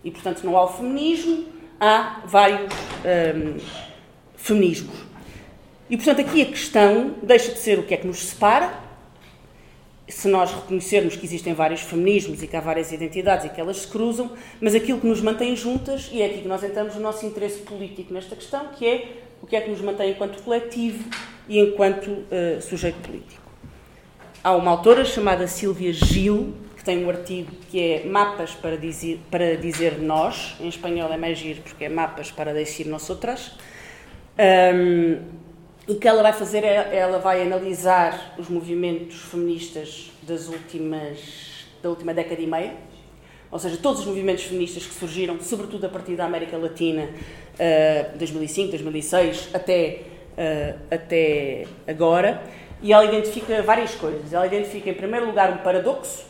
E, 0.03 0.11
portanto, 0.11 0.43
não 0.43 0.55
há 0.55 0.65
o 0.65 0.67
feminismo, 0.67 1.45
há 1.79 2.21
vários 2.25 2.71
hum, 2.71 3.57
feminismos. 4.35 4.95
E, 5.89 5.97
portanto, 5.97 6.21
aqui 6.21 6.43
a 6.43 6.45
questão 6.45 7.15
deixa 7.23 7.51
de 7.51 7.59
ser 7.59 7.79
o 7.79 7.83
que 7.83 7.93
é 7.93 7.97
que 7.97 8.05
nos 8.05 8.19
separa, 8.19 8.71
se 10.07 10.27
nós 10.27 10.51
reconhecermos 10.51 11.15
que 11.15 11.25
existem 11.25 11.53
vários 11.53 11.81
feminismos 11.81 12.43
e 12.43 12.47
que 12.47 12.55
há 12.55 12.61
várias 12.61 12.91
identidades 12.91 13.45
e 13.45 13.49
que 13.49 13.59
elas 13.59 13.77
se 13.77 13.87
cruzam, 13.87 14.31
mas 14.59 14.75
aquilo 14.75 14.99
que 14.99 15.07
nos 15.07 15.21
mantém 15.21 15.55
juntas, 15.55 16.09
e 16.11 16.21
é 16.21 16.25
aqui 16.25 16.41
que 16.41 16.47
nós 16.47 16.63
entramos 16.63 16.95
no 16.95 17.01
nosso 17.01 17.25
interesse 17.25 17.59
político 17.59 18.13
nesta 18.13 18.35
questão, 18.35 18.67
que 18.77 18.85
é 18.85 19.07
o 19.41 19.47
que 19.47 19.55
é 19.55 19.61
que 19.61 19.69
nos 19.69 19.81
mantém 19.81 20.11
enquanto 20.11 20.41
coletivo 20.43 21.03
e 21.47 21.59
enquanto 21.59 22.07
uh, 22.07 22.61
sujeito 22.61 22.99
político. 22.99 23.40
Há 24.43 24.55
uma 24.55 24.71
autora 24.71 25.05
chamada 25.05 25.45
Silvia 25.45 25.93
Gil, 25.93 26.55
que 26.75 26.83
tem 26.83 27.05
um 27.05 27.09
artigo 27.11 27.51
que 27.69 27.79
é 27.79 28.05
Mapas 28.05 28.55
para 28.55 28.75
dizer, 28.75 29.21
para 29.29 29.55
dizer 29.55 29.99
nós, 29.99 30.55
em 30.59 30.67
espanhol 30.67 31.13
é 31.13 31.17
mais 31.17 31.37
giro 31.37 31.61
porque 31.61 31.85
é 31.85 31.89
Mapas 31.89 32.31
para 32.31 32.51
decir 32.51 32.87
nosotras, 32.87 33.51
um, 34.73 35.19
o 35.87 35.95
que 35.95 36.07
ela 36.07 36.23
vai 36.23 36.33
fazer 36.33 36.63
é, 36.63 36.97
ela 36.97 37.19
vai 37.19 37.43
analisar 37.43 38.33
os 38.35 38.49
movimentos 38.49 39.21
feministas 39.21 40.11
das 40.23 40.47
últimas, 40.47 41.19
da 41.83 41.89
última 41.89 42.11
década 42.11 42.41
e 42.41 42.47
meia, 42.47 42.73
ou 43.51 43.59
seja, 43.59 43.77
todos 43.77 43.99
os 43.99 44.07
movimentos 44.07 44.45
feministas 44.45 44.87
que 44.87 44.93
surgiram, 44.95 45.39
sobretudo 45.39 45.85
a 45.85 45.89
partir 45.89 46.15
da 46.15 46.25
América 46.25 46.57
Latina, 46.57 47.03
uh, 47.03 48.17
2005, 48.17 48.71
2006, 48.71 49.49
até, 49.53 50.01
uh, 50.35 50.79
até 50.89 51.67
agora, 51.87 52.41
e 52.81 52.91
ela 52.91 53.05
identifica 53.05 53.61
várias 53.61 53.93
coisas. 53.95 54.33
Ela 54.33 54.47
identifica, 54.47 54.89
em 54.89 54.93
primeiro 54.93 55.27
lugar, 55.27 55.51
um 55.51 55.57
paradoxo, 55.57 56.25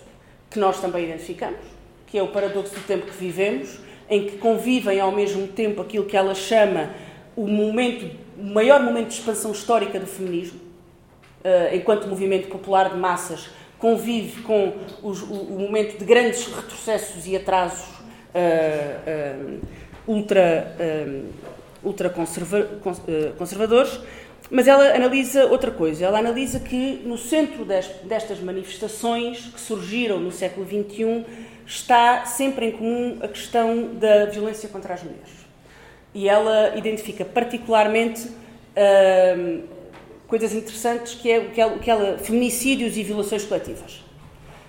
que 0.50 0.60
nós 0.60 0.80
também 0.82 1.06
identificamos, 1.06 1.62
que 2.08 2.18
é 2.18 2.24
o 2.24 2.28
paradoxo 2.28 2.76
do 2.76 2.86
tempo 2.86 3.06
que 3.06 3.18
vivemos, 3.18 3.80
em 4.10 4.26
que 4.26 4.38
convivem 4.38 5.00
ao 5.00 5.12
mesmo 5.12 5.48
tempo 5.48 5.82
aquilo 5.82 6.06
que 6.06 6.18
ela 6.18 6.36
chama 6.36 6.90
o 7.36 7.48
momento, 7.48 8.14
o 8.38 8.44
maior 8.44 8.84
momento 8.84 9.08
de 9.08 9.14
expansão 9.14 9.54
histórica 9.54 9.98
do 9.98 10.06
feminismo, 10.06 10.60
uh, 10.60 11.74
enquanto 11.74 12.08
movimento 12.08 12.50
popular 12.50 12.90
de 12.90 12.98
massas, 12.98 13.50
convive 13.80 14.42
com 14.42 14.74
os, 15.02 15.22
o, 15.22 15.34
o, 15.34 15.60
momento 15.60 15.98
de 15.98 16.04
grandes 16.04 16.46
retrocessos 16.46 17.26
e 17.26 17.36
atrasos 17.38 17.88
uh, 17.88 19.56
uh, 19.56 19.60
ultra, 20.06 20.76
ultra 21.82 22.10
conserva, 22.10 22.68
conservadores, 23.38 24.00
mas 24.52 24.68
ela 24.68 24.94
analisa 24.94 25.46
outra 25.48 25.72
coisa. 25.72 26.06
Ela 26.06 26.20
analisa 26.20 26.60
que 26.60 27.02
no 27.06 27.18
centro 27.18 27.66
destas 27.66 28.40
manifestações 28.42 29.48
que 29.54 29.60
surgiram 29.60 30.20
no 30.20 30.32
século 30.32 30.68
XXI 30.68 31.26
está 31.66 32.26
sempre 32.26 32.68
em 32.68 32.72
comum 32.72 33.18
a 33.22 33.28
questão 33.28 33.96
da 33.96 34.26
violência 34.26 34.68
contra 34.68 34.94
as 34.94 35.02
mulheres 35.02 35.42
e 36.14 36.28
ela 36.28 36.76
identifica 36.76 37.24
particularmente 37.24 38.28
uh, 38.28 39.64
coisas 40.28 40.54
interessantes 40.54 41.16
que 41.16 41.32
é 41.32 41.40
o 41.40 41.50
que 41.50 41.84
que 41.84 41.90
ela 41.90 42.18
feminicídios 42.18 42.98
e 42.98 43.04
violações 43.04 43.46
coletivas. 43.46 44.04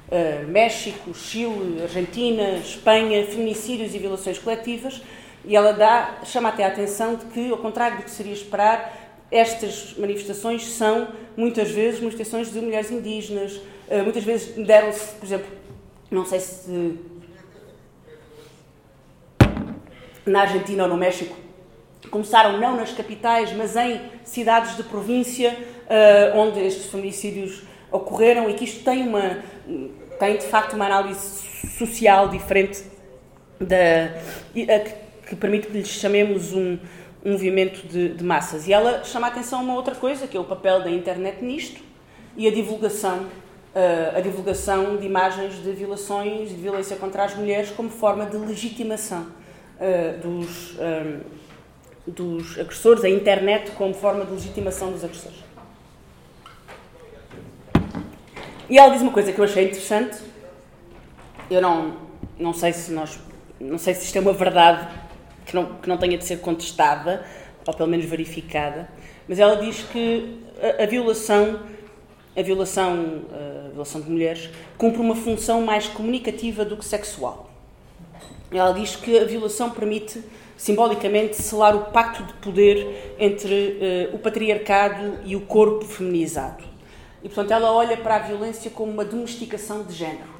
Uh, 0.08 0.46
México, 0.46 1.14
Chile, 1.14 1.82
Argentina, 1.82 2.56
Espanha, 2.58 3.24
feminicídios 3.26 3.94
e 3.94 3.98
violações 3.98 4.38
coletivas, 4.38 5.00
e 5.44 5.56
ela 5.56 5.72
dá, 5.72 6.20
chama 6.24 6.50
até 6.50 6.64
a 6.64 6.68
atenção 6.68 7.16
de 7.16 7.24
que, 7.26 7.50
ao 7.50 7.58
contrário 7.58 7.96
do 7.96 8.02
que 8.04 8.10
seria 8.10 8.32
esperar, 8.32 9.01
estas 9.32 9.94
manifestações 9.96 10.70
são 10.70 11.08
muitas 11.36 11.70
vezes 11.70 12.00
manifestações 12.00 12.52
de 12.52 12.60
mulheres 12.60 12.90
indígenas, 12.90 13.56
uh, 13.56 14.02
muitas 14.04 14.22
vezes 14.22 14.54
deram-se, 14.64 15.14
por 15.14 15.24
exemplo, 15.24 15.46
não 16.10 16.26
sei 16.26 16.38
se 16.38 16.98
na 20.26 20.42
Argentina 20.42 20.84
ou 20.84 20.88
no 20.88 20.96
México, 20.96 21.34
começaram 22.10 22.60
não 22.60 22.76
nas 22.76 22.92
capitais, 22.92 23.52
mas 23.52 23.74
em 23.74 24.00
cidades 24.24 24.76
de 24.76 24.82
província 24.82 25.56
uh, 25.86 26.38
onde 26.38 26.60
estes 26.60 26.86
feminicídios 26.86 27.62
ocorreram 27.90 28.48
e 28.50 28.54
que 28.54 28.64
isto 28.64 28.84
tem 28.84 29.08
uma 29.08 29.38
tem 30.18 30.36
de 30.36 30.44
facto 30.44 30.74
uma 30.74 30.86
análise 30.86 31.42
social 31.78 32.28
diferente 32.28 32.82
da 33.58 34.14
que, 34.52 34.66
que 35.28 35.36
permite 35.36 35.66
que 35.68 35.72
lhes 35.78 35.88
chamemos 35.88 36.52
um, 36.52 36.78
um 37.24 37.32
movimento 37.32 37.86
de, 37.86 38.14
de, 38.14 38.24
massas. 38.24 38.66
E 38.66 38.72
ela 38.72 39.04
chama 39.04 39.28
a 39.28 39.30
atenção 39.30 39.60
a 39.60 39.62
uma 39.62 39.74
outra 39.74 39.94
coisa, 39.94 40.26
que 40.26 40.36
é 40.36 40.40
o 40.40 40.44
papel 40.44 40.82
da 40.82 40.90
internet 40.90 41.44
nisto 41.44 41.80
e 42.36 42.48
a 42.48 42.50
divulgação 42.50 43.26
uh, 43.74 44.16
a 44.16 44.20
divulgação 44.20 44.96
de 44.96 45.06
imagens 45.06 45.62
de 45.62 45.72
violações 45.72 46.50
de 46.50 46.56
violência 46.56 46.96
contra 46.96 47.24
as 47.24 47.34
mulheres 47.34 47.70
como 47.70 47.88
forma 47.90 48.26
de 48.26 48.36
legitimação 48.36 49.22
uh, 49.22 50.20
dos, 50.20 50.78
ehm, 50.78 51.20
dos 52.06 52.58
agressores, 52.58 53.04
a 53.04 53.08
internet 53.08 53.70
como 53.72 53.94
forma 53.94 54.24
de 54.24 54.32
legitimação 54.32 54.92
dos 54.92 55.04
agressores. 55.04 55.38
E 58.68 58.78
ela 58.78 58.90
diz 58.92 59.02
uma 59.02 59.12
coisa 59.12 59.32
que 59.32 59.38
eu 59.38 59.44
achei 59.44 59.64
interessante. 59.64 60.16
Eu 61.50 61.60
não, 61.60 61.96
não 62.38 62.54
sei 62.54 62.72
se 62.72 62.90
nós, 62.90 63.18
não 63.60 63.76
sei 63.76 63.94
se 63.94 64.06
isto 64.06 64.16
é 64.16 64.20
uma 64.20 64.32
verdade 64.32 64.88
que 65.46 65.54
não, 65.54 65.76
que 65.76 65.88
não 65.88 65.96
tenha 65.96 66.16
de 66.18 66.24
ser 66.24 66.40
contestada, 66.40 67.24
ou 67.66 67.74
pelo 67.74 67.88
menos 67.88 68.06
verificada, 68.06 68.88
mas 69.28 69.38
ela 69.38 69.56
diz 69.56 69.82
que 69.82 70.38
a, 70.78 70.82
a 70.82 70.86
violação, 70.86 71.60
a 72.36 72.42
violação, 72.42 73.22
a 73.66 73.68
violação 73.70 74.00
de 74.00 74.10
mulheres, 74.10 74.50
cumpre 74.76 75.00
uma 75.00 75.14
função 75.14 75.62
mais 75.62 75.86
comunicativa 75.86 76.64
do 76.64 76.76
que 76.76 76.84
sexual. 76.84 77.50
Ela 78.50 78.72
diz 78.72 78.96
que 78.96 79.18
a 79.18 79.24
violação 79.24 79.70
permite, 79.70 80.22
simbolicamente, 80.56 81.36
selar 81.36 81.74
o 81.74 81.86
pacto 81.86 82.22
de 82.24 82.32
poder 82.34 83.14
entre 83.18 84.10
uh, 84.12 84.16
o 84.16 84.18
patriarcado 84.18 85.20
e 85.24 85.34
o 85.34 85.40
corpo 85.40 85.84
feminizado. 85.86 86.62
E, 87.22 87.28
portanto, 87.28 87.52
ela 87.52 87.72
olha 87.72 87.96
para 87.96 88.16
a 88.16 88.18
violência 88.18 88.70
como 88.70 88.92
uma 88.92 89.04
domesticação 89.04 89.84
de 89.84 89.94
género. 89.94 90.32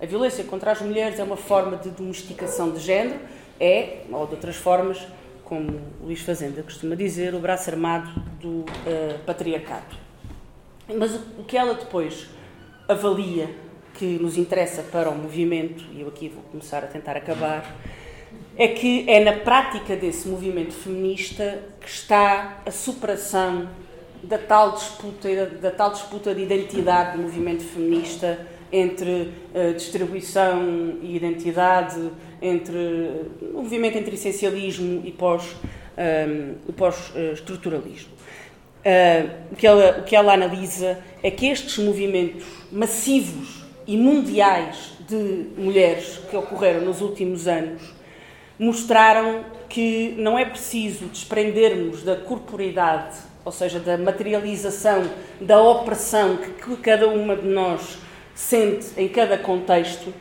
A 0.00 0.06
violência 0.06 0.42
contra 0.44 0.72
as 0.72 0.80
mulheres 0.80 1.18
é 1.18 1.22
uma 1.22 1.36
forma 1.36 1.76
de 1.76 1.90
domesticação 1.90 2.70
de 2.72 2.80
género, 2.80 3.20
é, 3.62 4.02
ou 4.10 4.26
de 4.26 4.34
outras 4.34 4.56
formas, 4.56 4.98
como 5.44 5.80
Luís 6.02 6.20
Fazenda 6.20 6.62
costuma 6.64 6.96
dizer, 6.96 7.32
o 7.32 7.38
braço 7.38 7.70
armado 7.70 8.10
do 8.40 8.60
uh, 8.60 9.18
patriarcado. 9.24 9.94
Mas 10.98 11.14
o, 11.14 11.44
que 11.46 11.56
ela 11.56 11.74
depois 11.74 12.26
avalia 12.88 13.48
que 13.94 14.18
nos 14.18 14.36
interessa 14.36 14.82
para 14.82 15.08
o 15.08 15.16
movimento, 15.16 15.84
e 15.92 16.00
eu 16.00 16.08
aqui 16.08 16.28
vou 16.28 16.42
começar 16.50 16.82
a 16.82 16.88
tentar 16.88 17.16
acabar, 17.16 17.76
é 18.56 18.66
que 18.66 19.08
é 19.08 19.22
na 19.22 19.34
prática 19.34 19.94
desse 19.94 20.28
movimento 20.28 20.72
feminista 20.72 21.62
que 21.80 21.88
está 21.88 22.62
a 22.66 22.70
superação 22.72 23.68
da 24.24 24.38
tal 24.38 24.72
disputa, 24.72 25.46
da 25.46 25.70
tal 25.70 25.92
disputa 25.92 26.34
de 26.34 26.42
identidade 26.42 27.16
do 27.16 27.22
movimento 27.22 27.62
feminista 27.62 28.44
entre 28.72 29.32
uh, 29.54 29.74
distribuição 29.74 30.98
e 31.02 31.14
identidade, 31.14 32.10
entre 32.42 32.76
o 33.40 33.62
movimento 33.62 33.96
entre 33.96 34.14
essencialismo 34.14 35.02
e 35.04 35.12
pós, 35.12 35.56
um, 35.96 36.72
pós-estruturalismo. 36.72 38.12
Uh, 38.84 39.52
o, 39.52 39.56
que 39.56 39.66
ela, 39.66 39.98
o 40.00 40.02
que 40.02 40.16
ela 40.16 40.34
analisa 40.34 40.98
é 41.22 41.30
que 41.30 41.46
estes 41.46 41.78
movimentos 41.78 42.44
massivos 42.72 43.62
e 43.86 43.96
mundiais 43.96 44.94
de 45.08 45.46
mulheres 45.56 46.20
que 46.28 46.36
ocorreram 46.36 46.80
nos 46.80 47.00
últimos 47.00 47.46
anos 47.46 47.82
mostraram 48.58 49.44
que 49.68 50.14
não 50.18 50.38
é 50.38 50.44
preciso 50.44 51.06
desprendermos 51.06 52.02
da 52.02 52.14
corporidade, 52.16 53.16
ou 53.44 53.50
seja, 53.50 53.80
da 53.80 53.96
materialização, 53.96 55.10
da 55.40 55.60
opressão 55.60 56.36
que 56.36 56.76
cada 56.76 57.08
uma 57.08 57.34
de 57.34 57.48
nós 57.48 57.98
sente 58.34 58.88
em 58.96 59.08
cada 59.08 59.36
contexto, 59.38 60.12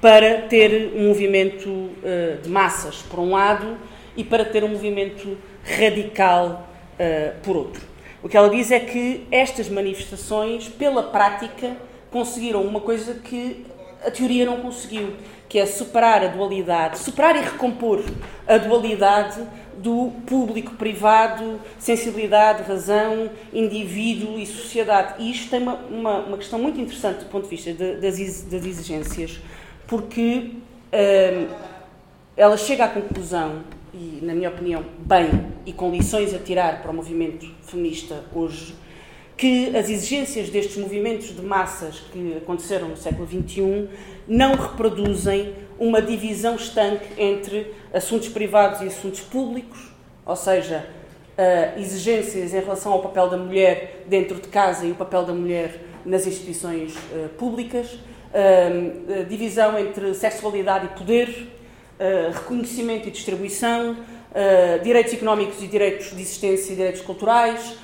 para 0.00 0.42
ter 0.42 0.92
um 0.94 1.08
movimento 1.08 1.68
uh, 1.68 2.42
de 2.42 2.48
massas, 2.48 3.02
por 3.02 3.18
um 3.18 3.32
lado, 3.32 3.76
e 4.16 4.24
para 4.24 4.44
ter 4.44 4.64
um 4.64 4.68
movimento 4.68 5.36
radical, 5.64 6.68
uh, 6.94 7.40
por 7.42 7.56
outro. 7.56 7.82
O 8.22 8.28
que 8.28 8.36
ela 8.36 8.50
diz 8.50 8.70
é 8.70 8.80
que 8.80 9.26
estas 9.30 9.68
manifestações, 9.68 10.68
pela 10.68 11.04
prática, 11.04 11.76
conseguiram 12.10 12.62
uma 12.62 12.80
coisa 12.80 13.14
que 13.14 13.64
a 14.04 14.10
teoria 14.10 14.46
não 14.46 14.60
conseguiu, 14.60 15.14
que 15.48 15.58
é 15.58 15.66
superar 15.66 16.22
a 16.22 16.28
dualidade, 16.28 16.98
superar 16.98 17.36
e 17.36 17.40
recompor 17.40 18.02
a 18.46 18.58
dualidade 18.58 19.42
do 19.76 20.12
público-privado, 20.26 21.60
sensibilidade, 21.78 22.64
razão, 22.64 23.30
indivíduo 23.52 24.38
e 24.38 24.44
sociedade. 24.44 25.22
E 25.22 25.30
isto 25.30 25.50
tem 25.50 25.62
uma, 25.62 25.74
uma, 25.74 26.18
uma 26.20 26.36
questão 26.36 26.58
muito 26.58 26.80
interessante 26.80 27.20
do 27.20 27.26
ponto 27.26 27.44
de 27.44 27.50
vista 27.50 27.72
de, 27.72 27.96
das, 27.96 28.18
das, 28.42 28.66
exigências, 28.66 29.38
porque 29.88 30.52
hum, 30.92 31.48
ela 32.36 32.56
chega 32.56 32.84
à 32.84 32.88
conclusão, 32.88 33.64
e 33.92 34.20
na 34.22 34.32
minha 34.34 34.50
opinião, 34.50 34.84
bem, 34.98 35.28
e 35.66 35.72
com 35.72 35.90
lições 35.90 36.32
a 36.32 36.38
tirar 36.38 36.82
para 36.82 36.92
o 36.92 36.94
movimento 36.94 37.50
feminista 37.62 38.22
hoje, 38.32 38.76
que 39.36 39.74
as 39.76 39.88
exigências 39.88 40.50
destes 40.50 40.76
movimentos 40.76 41.34
de 41.34 41.40
massas 41.42 42.00
que 42.12 42.36
aconteceram 42.36 42.88
no 42.88 42.96
século 42.96 43.26
XXI 43.26 43.88
não 44.26 44.54
reproduzem 44.54 45.54
uma 45.78 46.02
divisão 46.02 46.56
estanque 46.56 47.06
entre 47.16 47.72
assuntos 47.92 48.28
privados 48.28 48.82
e 48.82 48.86
assuntos 48.86 49.20
públicos, 49.20 49.78
ou 50.26 50.36
seja, 50.36 50.86
uh, 51.38 51.80
exigências 51.80 52.52
em 52.52 52.60
relação 52.60 52.92
ao 52.92 53.00
papel 53.00 53.30
da 53.30 53.36
mulher 53.36 54.04
dentro 54.08 54.40
de 54.40 54.48
casa 54.48 54.84
e 54.84 54.90
o 54.90 54.94
papel 54.96 55.24
da 55.24 55.32
mulher 55.32 55.80
nas 56.04 56.26
instituições 56.26 56.96
uh, 56.96 57.28
públicas, 57.38 57.96
divisão 59.28 59.78
entre 59.78 60.14
sexualidade 60.14 60.86
e 60.86 60.98
poder, 60.98 61.48
reconhecimento 62.32 63.08
e 63.08 63.10
distribuição, 63.10 63.96
direitos 64.82 65.12
económicos 65.14 65.62
e 65.62 65.66
direitos 65.66 66.10
de 66.14 66.20
existência 66.20 66.72
e 66.72 66.76
direitos 66.76 67.00
culturais, 67.00 67.76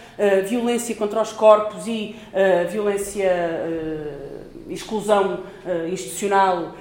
violência 0.47 0.95
contra 0.95 1.21
os 1.23 1.33
corpos 1.33 1.87
e 1.87 2.15
violência 2.71 3.33
exclusão 4.69 5.45
institucional 5.91 6.75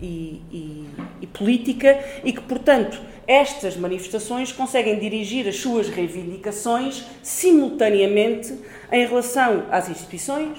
e, 0.00 0.40
e, 0.50 0.88
e, 1.22 1.26
política 1.26 1.98
e 2.22 2.32
que, 2.32 2.40
portanto, 2.42 3.00
estas 3.26 3.76
manifestações 3.76 4.52
conseguem 4.52 4.98
dirigir 4.98 5.48
as 5.48 5.56
suas 5.56 5.88
reivindicações 5.88 7.04
simultaneamente 7.22 8.54
em 8.92 9.06
relação 9.06 9.64
às 9.70 9.88
instituições, 9.88 10.58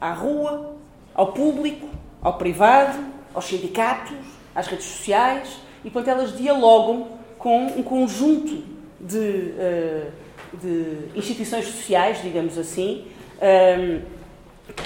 à 0.00 0.12
rua, 0.12 0.71
ao 1.14 1.32
público, 1.32 1.88
ao 2.20 2.38
privado, 2.38 2.98
aos 3.34 3.46
sindicatos, 3.46 4.16
às 4.54 4.66
redes 4.66 4.86
sociais 4.86 5.58
e, 5.84 5.90
portanto, 5.90 6.18
elas 6.18 6.36
dialogam 6.36 7.08
com 7.38 7.66
um 7.66 7.82
conjunto 7.82 8.62
de, 9.00 9.18
uh, 9.18 10.12
de 10.54 11.18
instituições 11.18 11.66
sociais, 11.66 12.22
digamos 12.22 12.56
assim, 12.56 13.04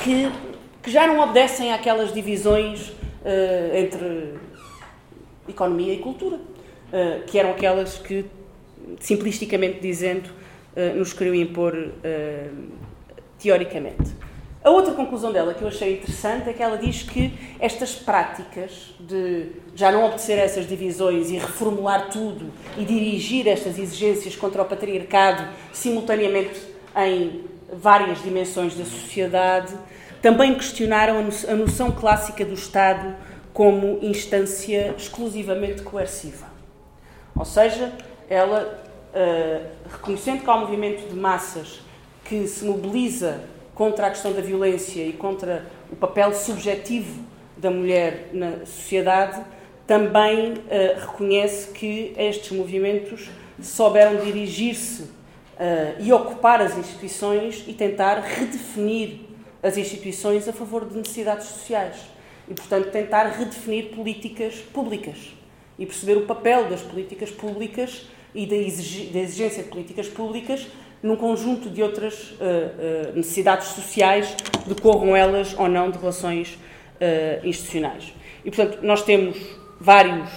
que 0.02 0.30
que 0.82 0.92
já 0.92 1.04
não 1.04 1.18
obedecem 1.18 1.72
àquelas 1.72 2.14
divisões 2.14 2.90
uh, 2.90 3.76
entre 3.76 4.34
economia 5.48 5.92
e 5.92 5.98
cultura, 5.98 6.38
que 7.26 7.38
eram 7.38 7.50
aquelas 7.50 7.98
que, 7.98 8.24
simplisticamente 9.00 9.80
dizendo, 9.80 10.30
nos 10.96 11.12
queriam 11.12 11.34
impor 11.34 11.74
teoricamente. 13.38 14.14
A 14.66 14.70
outra 14.70 14.94
conclusão 14.94 15.31
dela 15.31 15.55
que 15.55 15.62
eu 15.62 15.68
achei 15.68 15.92
interessante 15.92 16.50
é 16.50 16.52
que 16.52 16.61
ela 16.61 16.76
diz 16.76 17.05
que 17.05 17.33
estas 17.61 17.94
práticas 17.94 18.92
de 18.98 19.52
já 19.76 19.92
não 19.92 20.05
a 20.05 20.14
essas 20.42 20.66
divisões 20.66 21.31
e 21.31 21.38
reformular 21.38 22.09
tudo 22.11 22.50
e 22.76 22.85
dirigir 22.85 23.46
estas 23.46 23.79
exigências 23.79 24.35
contra 24.35 24.62
o 24.62 24.64
patriarcado 24.64 25.48
simultaneamente 25.72 26.61
em 26.96 27.44
várias 27.72 28.20
dimensões 28.24 28.74
da 28.74 28.85
sociedade 28.85 29.72
também 30.20 30.52
questionaram 30.57 31.20
a 31.48 31.55
noção 31.55 31.92
clássica 31.92 32.44
do 32.44 32.55
Estado 32.55 33.14
como 33.55 34.00
instância 34.02 34.96
exclusivamente 34.98 35.83
coerciva. 35.83 36.48
Ou 37.37 37.44
seja, 37.44 37.92
ela, 38.29 38.83
uh, 39.14 39.66
reconhecendo 39.92 40.42
que 40.42 40.50
há 40.50 40.57
um 40.57 40.62
movimento 40.62 41.09
de 41.09 41.14
massas 41.14 41.81
que 42.24 42.48
se 42.48 42.64
mobiliza 42.64 43.55
contra 43.76 44.06
a 44.06 44.10
questão 44.10 44.32
da 44.32 44.40
violência 44.40 45.02
e 45.02 45.12
contra 45.12 45.66
o 45.92 45.94
papel 45.94 46.34
subjetivo 46.34 47.22
da 47.58 47.70
mulher 47.70 48.30
na 48.32 48.64
sociedade, 48.64 49.44
também 49.86 50.54
uh, 50.54 51.00
reconhece 51.00 51.72
que 51.72 52.14
estes 52.16 52.50
movimentos 52.52 53.28
souberam 53.62 54.16
dirigir-se 54.16 55.02
uh, 55.02 56.00
e 56.00 56.10
ocupar 56.10 56.62
as 56.62 56.76
instituições 56.76 57.64
e 57.68 57.74
tentar 57.74 58.18
redefinir 58.20 59.20
as 59.62 59.76
instituições 59.76 60.48
a 60.48 60.54
favor 60.54 60.86
de 60.86 60.96
necessidades 60.96 61.46
sociais. 61.46 61.96
E, 62.48 62.54
portanto, 62.54 62.90
tentar 62.90 63.24
redefinir 63.26 63.94
políticas 63.94 64.54
públicas 64.54 65.34
e 65.78 65.84
perceber 65.84 66.16
o 66.16 66.22
papel 66.22 66.70
das 66.70 66.80
políticas 66.80 67.30
públicas 67.30 68.06
e 68.34 68.46
da 68.46 68.56
exigência 68.56 69.62
de 69.62 69.68
políticas 69.68 70.08
públicas 70.08 70.66
num 71.07 71.16
conjunto 71.16 71.71
de 71.71 71.83
outras 71.83 72.33
uh, 72.33 72.35
uh, 72.35 73.16
necessidades 73.16 73.69
sociais, 73.69 74.35
decorram 74.66 75.14
elas 75.14 75.55
ou 75.57 75.69
não 75.69 75.88
de 75.88 75.99
relações 75.99 76.55
uh, 76.55 77.47
institucionais. 77.47 78.12
E, 78.45 78.51
portanto, 78.51 78.81
nós 78.83 79.03
temos 79.03 79.38
vários 79.81 80.29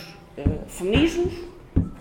feminismos, 0.68 1.34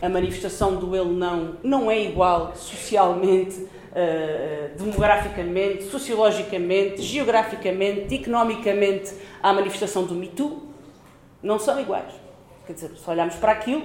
a 0.01 0.09
manifestação 0.09 0.77
do 0.77 0.95
ele 0.95 1.11
não 1.11 1.57
não 1.63 1.91
é 1.91 2.01
igual 2.01 2.55
socialmente 2.55 3.67
demograficamente, 4.77 5.85
sociologicamente, 5.85 7.03
geograficamente, 7.03 8.15
economicamente 8.15 9.13
à 9.43 9.53
manifestação 9.53 10.05
do 10.05 10.15
Me 10.15 10.29
Too, 10.29 10.63
não 11.43 11.59
são 11.59 11.81
iguais. 11.81 12.13
Quer 12.65 12.75
dizer, 12.75 12.91
se 12.91 13.11
olharmos 13.11 13.35
para 13.35 13.51
aquilo, 13.51 13.83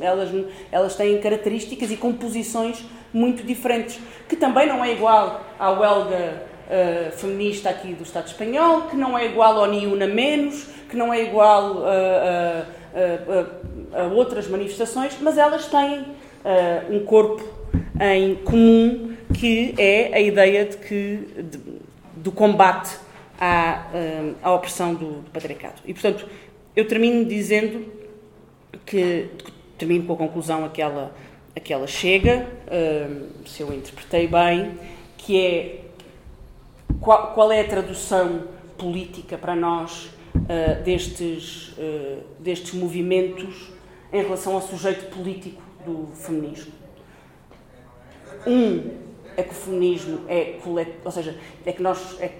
elas, 0.00 0.30
elas 0.70 0.94
têm 0.94 1.18
características 1.20 1.90
e 1.90 1.96
composições 1.96 2.84
muito 3.16 3.42
diferentes, 3.42 3.98
que 4.28 4.36
também 4.36 4.66
não 4.66 4.84
é 4.84 4.92
igual 4.92 5.44
à 5.58 5.70
huelga 5.70 6.42
uh, 6.66 7.16
feminista 7.16 7.70
aqui 7.70 7.94
do 7.94 8.02
Estado 8.02 8.26
espanhol, 8.26 8.82
que 8.82 8.96
não 8.96 9.16
é 9.16 9.26
igual 9.26 9.58
ao 9.58 9.66
Niuna 9.66 10.06
Menos, 10.06 10.66
que 10.88 10.96
não 10.96 11.12
é 11.12 11.22
igual 11.22 11.84
a, 11.84 12.66
a, 12.94 13.98
a, 13.98 14.02
a 14.02 14.04
outras 14.04 14.48
manifestações, 14.48 15.16
mas 15.20 15.38
elas 15.38 15.66
têm 15.66 16.04
um 16.88 17.04
corpo 17.04 17.42
em 18.00 18.36
comum 18.36 19.16
que 19.34 19.74
é 19.76 20.14
a 20.14 20.20
ideia 20.20 20.64
de 20.64 20.76
que, 20.76 21.18
de, 21.42 21.60
do 22.16 22.32
combate 22.32 22.96
à, 23.38 23.86
eh, 23.92 24.32
à 24.42 24.52
opressão 24.52 24.94
do, 24.94 25.20
do 25.20 25.30
patriarcado. 25.30 25.82
E, 25.84 25.92
portanto, 25.92 26.26
eu 26.74 26.86
termino 26.86 27.24
dizendo 27.24 27.86
que, 28.84 29.28
termino 29.76 30.06
com 30.06 30.14
a 30.14 30.16
conclusão 30.16 30.64
a 30.64 30.68
que 30.68 30.80
ela, 30.80 31.14
a 31.56 31.60
que 31.60 31.72
ela 31.72 31.86
chega, 31.86 32.46
uh, 32.66 33.48
se 33.48 33.62
eu 33.62 33.72
interpretei 33.72 34.28
bem, 34.28 34.78
que 35.16 35.40
é 35.40 35.80
qual, 37.00 37.32
qual 37.32 37.50
é 37.50 37.62
a 37.62 37.66
tradução 37.66 38.44
política 38.76 39.38
para 39.38 39.56
nós 39.56 40.10
uh, 40.34 40.82
destes, 40.84 41.68
uh, 41.78 42.22
destes 42.38 42.74
movimentos 42.74 43.72
em 44.12 44.22
relação 44.22 44.54
ao 44.54 44.60
sujeito 44.60 45.06
político 45.06 45.62
do 45.84 46.08
feminismo. 46.14 46.72
Um 48.46 48.90
é 49.36 49.42
que 49.42 49.50
o 49.50 49.54
feminismo 49.54 50.20
é 50.28 50.58
coletivo, 50.62 50.98
ou 51.04 51.10
seja, 51.10 51.36
é 51.64 51.72
que 51.72 51.82
nós, 51.82 52.16
é, 52.20 52.32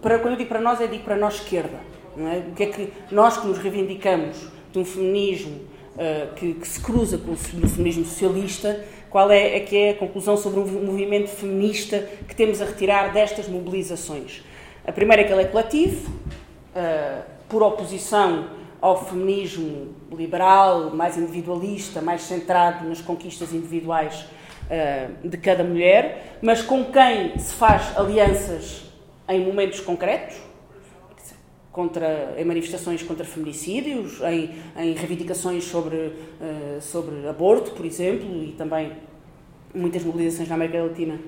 para, 0.00 0.18
quando 0.18 0.32
eu 0.32 0.38
digo 0.38 0.48
para 0.48 0.60
nós, 0.60 0.80
é 0.80 0.86
digo 0.86 1.04
para 1.04 1.16
nós 1.16 1.34
esquerda. 1.34 1.80
Não 2.16 2.28
é? 2.28 2.38
O 2.38 2.52
que 2.52 2.62
é 2.62 2.66
que 2.66 2.92
nós 3.10 3.36
que 3.36 3.46
nos 3.46 3.58
reivindicamos 3.58 4.48
de 4.72 4.78
um 4.78 4.84
feminismo 4.84 5.60
uh, 5.96 6.34
que, 6.34 6.54
que, 6.54 6.68
se 6.68 6.80
cruza 6.80 7.18
com 7.18 7.32
o 7.32 7.36
feminismo 7.36 8.04
socialista, 8.04 8.84
qual 9.10 9.30
é, 9.30 9.56
é 9.56 9.60
que 9.60 9.76
é 9.76 9.90
a 9.90 9.94
conclusão 9.94 10.36
sobre 10.36 10.60
o 10.60 10.66
movimento 10.66 11.28
feminista 11.28 12.08
que 12.26 12.34
temos 12.34 12.60
a 12.60 12.64
retirar 12.64 13.12
destas 13.12 13.48
mobilizações? 13.48 14.42
A 14.86 14.92
primeira 14.92 15.22
é 15.22 15.24
que 15.24 15.32
ele 15.32 15.42
é 15.42 15.46
coletivo, 15.46 16.10
uh, 16.10 17.22
por 17.48 17.62
oposição 17.62 18.48
ao 18.80 19.04
feminismo 19.06 19.94
liberal, 20.12 20.90
mais 20.90 21.16
individualista, 21.16 22.02
mais 22.02 22.22
centrado 22.22 22.86
nas 22.86 23.00
conquistas 23.00 23.52
individuais 23.52 24.26
eh, 24.70 25.08
de 25.22 25.36
cada 25.36 25.62
mulher, 25.62 26.38
mas 26.40 26.62
com 26.62 26.86
quem 26.86 27.38
se 27.38 27.54
faz 27.54 27.96
alianças 27.98 28.84
em 29.28 29.44
momentos 29.44 29.80
concretos, 29.80 30.36
contra, 31.74 32.36
em 32.38 32.44
manifestações 32.44 33.02
contra 33.02 33.24
feminicídios, 33.24 34.20
em, 34.20 34.54
em 34.76 34.94
reivindicações 34.94 35.64
sobre, 35.64 35.96
uh, 35.96 36.80
sobre 36.80 37.26
aborto, 37.26 37.72
por 37.72 37.84
exemplo, 37.84 38.44
e 38.44 38.52
também 38.52 38.92
muitas 39.74 40.04
mobilizações 40.04 40.48
na 40.48 40.54
América 40.54 40.80
Latina 40.84 41.18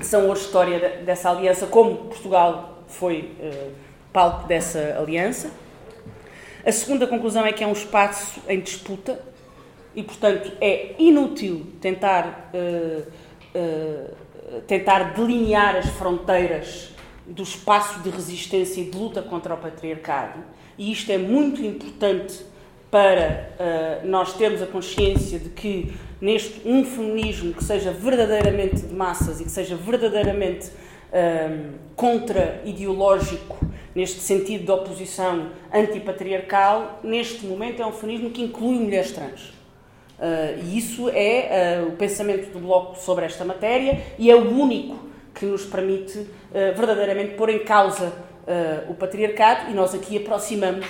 são 0.00 0.30
hoje 0.30 0.40
história 0.40 1.02
dessa 1.04 1.30
aliança, 1.30 1.66
como 1.66 1.96
Portugal 2.06 2.82
foi 2.88 3.36
uh, 3.38 3.72
palco 4.10 4.48
dessa 4.48 4.96
aliança. 4.98 5.50
A 6.64 6.72
segunda 6.72 7.06
conclusão 7.06 7.44
é 7.44 7.52
que 7.52 7.62
é 7.62 7.66
um 7.66 7.72
espaço 7.72 8.40
em 8.48 8.58
disputa, 8.58 9.20
e, 9.94 10.02
portanto, 10.02 10.50
é 10.62 10.94
inútil 10.98 11.66
tentar, 11.78 12.50
uh, 12.54 13.06
uh, 13.54 14.60
tentar 14.62 15.12
delinear 15.12 15.76
as 15.76 15.90
fronteiras 15.90 16.93
do 17.26 17.42
espaço 17.42 18.00
de 18.00 18.10
resistência 18.10 18.80
e 18.80 18.84
de 18.84 18.96
luta 18.96 19.22
contra 19.22 19.54
o 19.54 19.56
patriarcado, 19.56 20.40
e 20.76 20.92
isto 20.92 21.10
é 21.10 21.18
muito 21.18 21.62
importante 21.62 22.44
para 22.90 23.50
uh, 23.58 24.06
nós 24.06 24.34
termos 24.34 24.62
a 24.62 24.66
consciência 24.66 25.38
de 25.38 25.48
que 25.48 25.92
neste 26.20 26.66
um 26.66 26.84
feminismo 26.84 27.52
que 27.52 27.64
seja 27.64 27.90
verdadeiramente 27.90 28.76
de 28.76 28.94
massas 28.94 29.40
e 29.40 29.44
que 29.44 29.50
seja 29.50 29.74
verdadeiramente 29.74 30.68
uh, 30.68 31.72
contra-ideológico, 31.96 33.66
neste 33.94 34.20
sentido 34.20 34.64
de 34.64 34.70
oposição 34.70 35.50
antipatriarcal, 35.72 37.00
neste 37.02 37.46
momento 37.46 37.82
é 37.82 37.86
um 37.86 37.92
feminismo 37.92 38.30
que 38.30 38.42
inclui 38.42 38.76
mulheres 38.76 39.12
trans. 39.12 39.52
Uh, 40.18 40.62
e 40.64 40.78
isso 40.78 41.08
é 41.08 41.82
uh, 41.82 41.88
o 41.88 41.92
pensamento 41.96 42.52
do 42.52 42.60
Bloco 42.60 42.96
sobre 42.98 43.24
esta 43.24 43.44
matéria 43.44 44.00
e 44.16 44.30
é 44.30 44.36
o 44.36 44.56
único 44.56 45.13
que 45.34 45.44
nos 45.44 45.64
permite 45.64 46.18
uh, 46.18 46.28
verdadeiramente 46.76 47.34
pôr 47.34 47.50
em 47.50 47.60
causa 47.60 48.12
o 48.90 48.94
patriarcado 48.94 49.70
e 49.70 49.74
nós 49.74 49.94
aqui 49.94 50.18
aproximamos 50.18 50.84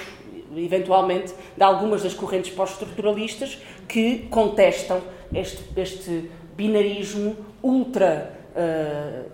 eventualmente 0.56 1.32
de 1.56 1.62
algumas 1.62 2.02
das 2.02 2.12
correntes 2.12 2.52
pós-estruturalistas 2.52 3.62
que 3.86 4.26
contestam 4.28 5.00
este, 5.32 5.62
este 5.76 6.28
binarismo 6.56 7.36
ultra 7.62 8.36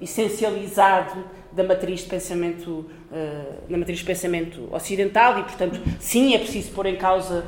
essencializado 0.03 1.25
da 1.51 1.65
matriz 1.65 2.01
de 2.01 2.11
pensamento 2.11 2.91
na 3.71 3.79
matriz 3.79 4.01
de 4.01 4.05
pensamento 4.05 4.69
ocidental 4.71 5.39
e 5.39 5.45
portanto 5.45 5.81
sim 5.99 6.35
é 6.35 6.39
preciso 6.39 6.73
pôr 6.73 6.85
em 6.85 6.97
causa 6.97 7.43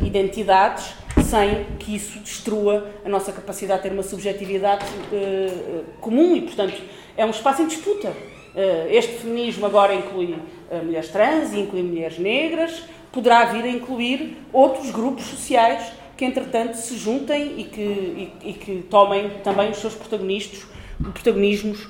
identidades 0.00 0.94
sem 1.34 1.64
que 1.80 1.96
isso 1.96 2.20
destrua 2.20 2.86
a 3.04 3.08
nossa 3.08 3.32
capacidade 3.32 3.82
de 3.82 3.88
ter 3.88 3.94
uma 3.94 4.04
subjetividade 4.04 4.84
uh, 4.84 5.84
comum 6.00 6.36
e, 6.36 6.42
portanto, 6.42 6.80
é 7.16 7.26
um 7.26 7.30
espaço 7.30 7.62
em 7.62 7.66
disputa. 7.66 8.08
Uh, 8.08 8.88
este 8.88 9.14
feminismo 9.14 9.66
agora 9.66 9.92
inclui 9.92 10.36
uh, 10.36 10.84
mulheres 10.84 11.08
trans, 11.08 11.52
inclui 11.52 11.82
mulheres 11.82 12.20
negras, 12.20 12.84
poderá 13.10 13.46
vir 13.46 13.64
a 13.64 13.68
incluir 13.68 14.36
outros 14.52 14.92
grupos 14.92 15.24
sociais 15.24 15.92
que, 16.16 16.24
entretanto, 16.24 16.76
se 16.76 16.96
juntem 16.96 17.54
e 17.58 17.64
que, 17.64 17.80
e, 17.80 18.32
e 18.50 18.52
que 18.52 18.86
tomem 18.88 19.28
também 19.42 19.70
os 19.70 19.78
seus 19.78 19.94
protagonistas, 19.94 20.64
protagonismos 21.02 21.88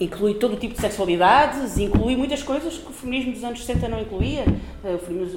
inclui 0.00 0.34
todo 0.34 0.54
o 0.54 0.56
tipo 0.56 0.74
de 0.74 0.80
sexualidades, 0.80 1.78
inclui 1.78 2.16
muitas 2.16 2.42
coisas 2.42 2.78
que 2.78 2.88
o 2.88 2.92
feminismo 2.92 3.32
dos 3.32 3.44
anos 3.44 3.64
60 3.64 3.88
não 3.88 4.00
incluía. 4.00 4.44
Uh, 4.84 4.94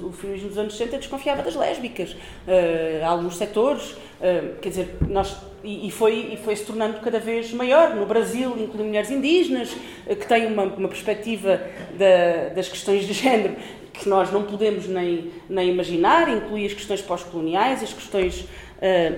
o, 0.07 0.11
feminismo, 0.11 0.49
dos 0.49 0.57
anos 0.57 0.73
60 0.75 0.97
desconfiava 0.97 1.41
das 1.41 1.55
lésbicas, 1.55 2.11
uh, 2.11 3.05
alguns 3.05 3.37
setores, 3.37 3.91
uh, 3.91 4.59
quer 4.61 4.69
dizer, 4.69 4.95
nós, 5.07 5.37
e, 5.63 5.87
e, 5.87 5.91
foi, 5.91 6.33
e 6.33 6.37
foi 6.37 6.55
se 6.55 6.65
tornando 6.65 6.99
cada 6.99 7.19
vez 7.19 7.51
maior. 7.53 7.95
No 7.95 8.05
Brasil 8.05 8.55
inclui 8.59 8.85
mulheres 8.85 9.09
indígenas, 9.09 9.75
que 10.07 10.27
têm 10.27 10.47
uma, 10.47 10.63
uma 10.63 10.87
perspectiva 10.87 11.61
da, 11.97 12.53
das 12.53 12.67
questões 12.67 13.05
de 13.05 13.13
género 13.13 13.55
que 13.93 14.07
nós 14.07 14.31
não 14.31 14.43
podemos 14.43 14.87
nem, 14.87 15.29
nem 15.49 15.69
imaginar, 15.69 16.29
inclui 16.29 16.65
as 16.65 16.73
questões 16.73 17.01
pós-coloniais, 17.01 17.83
as 17.83 17.91
questões 17.91 18.45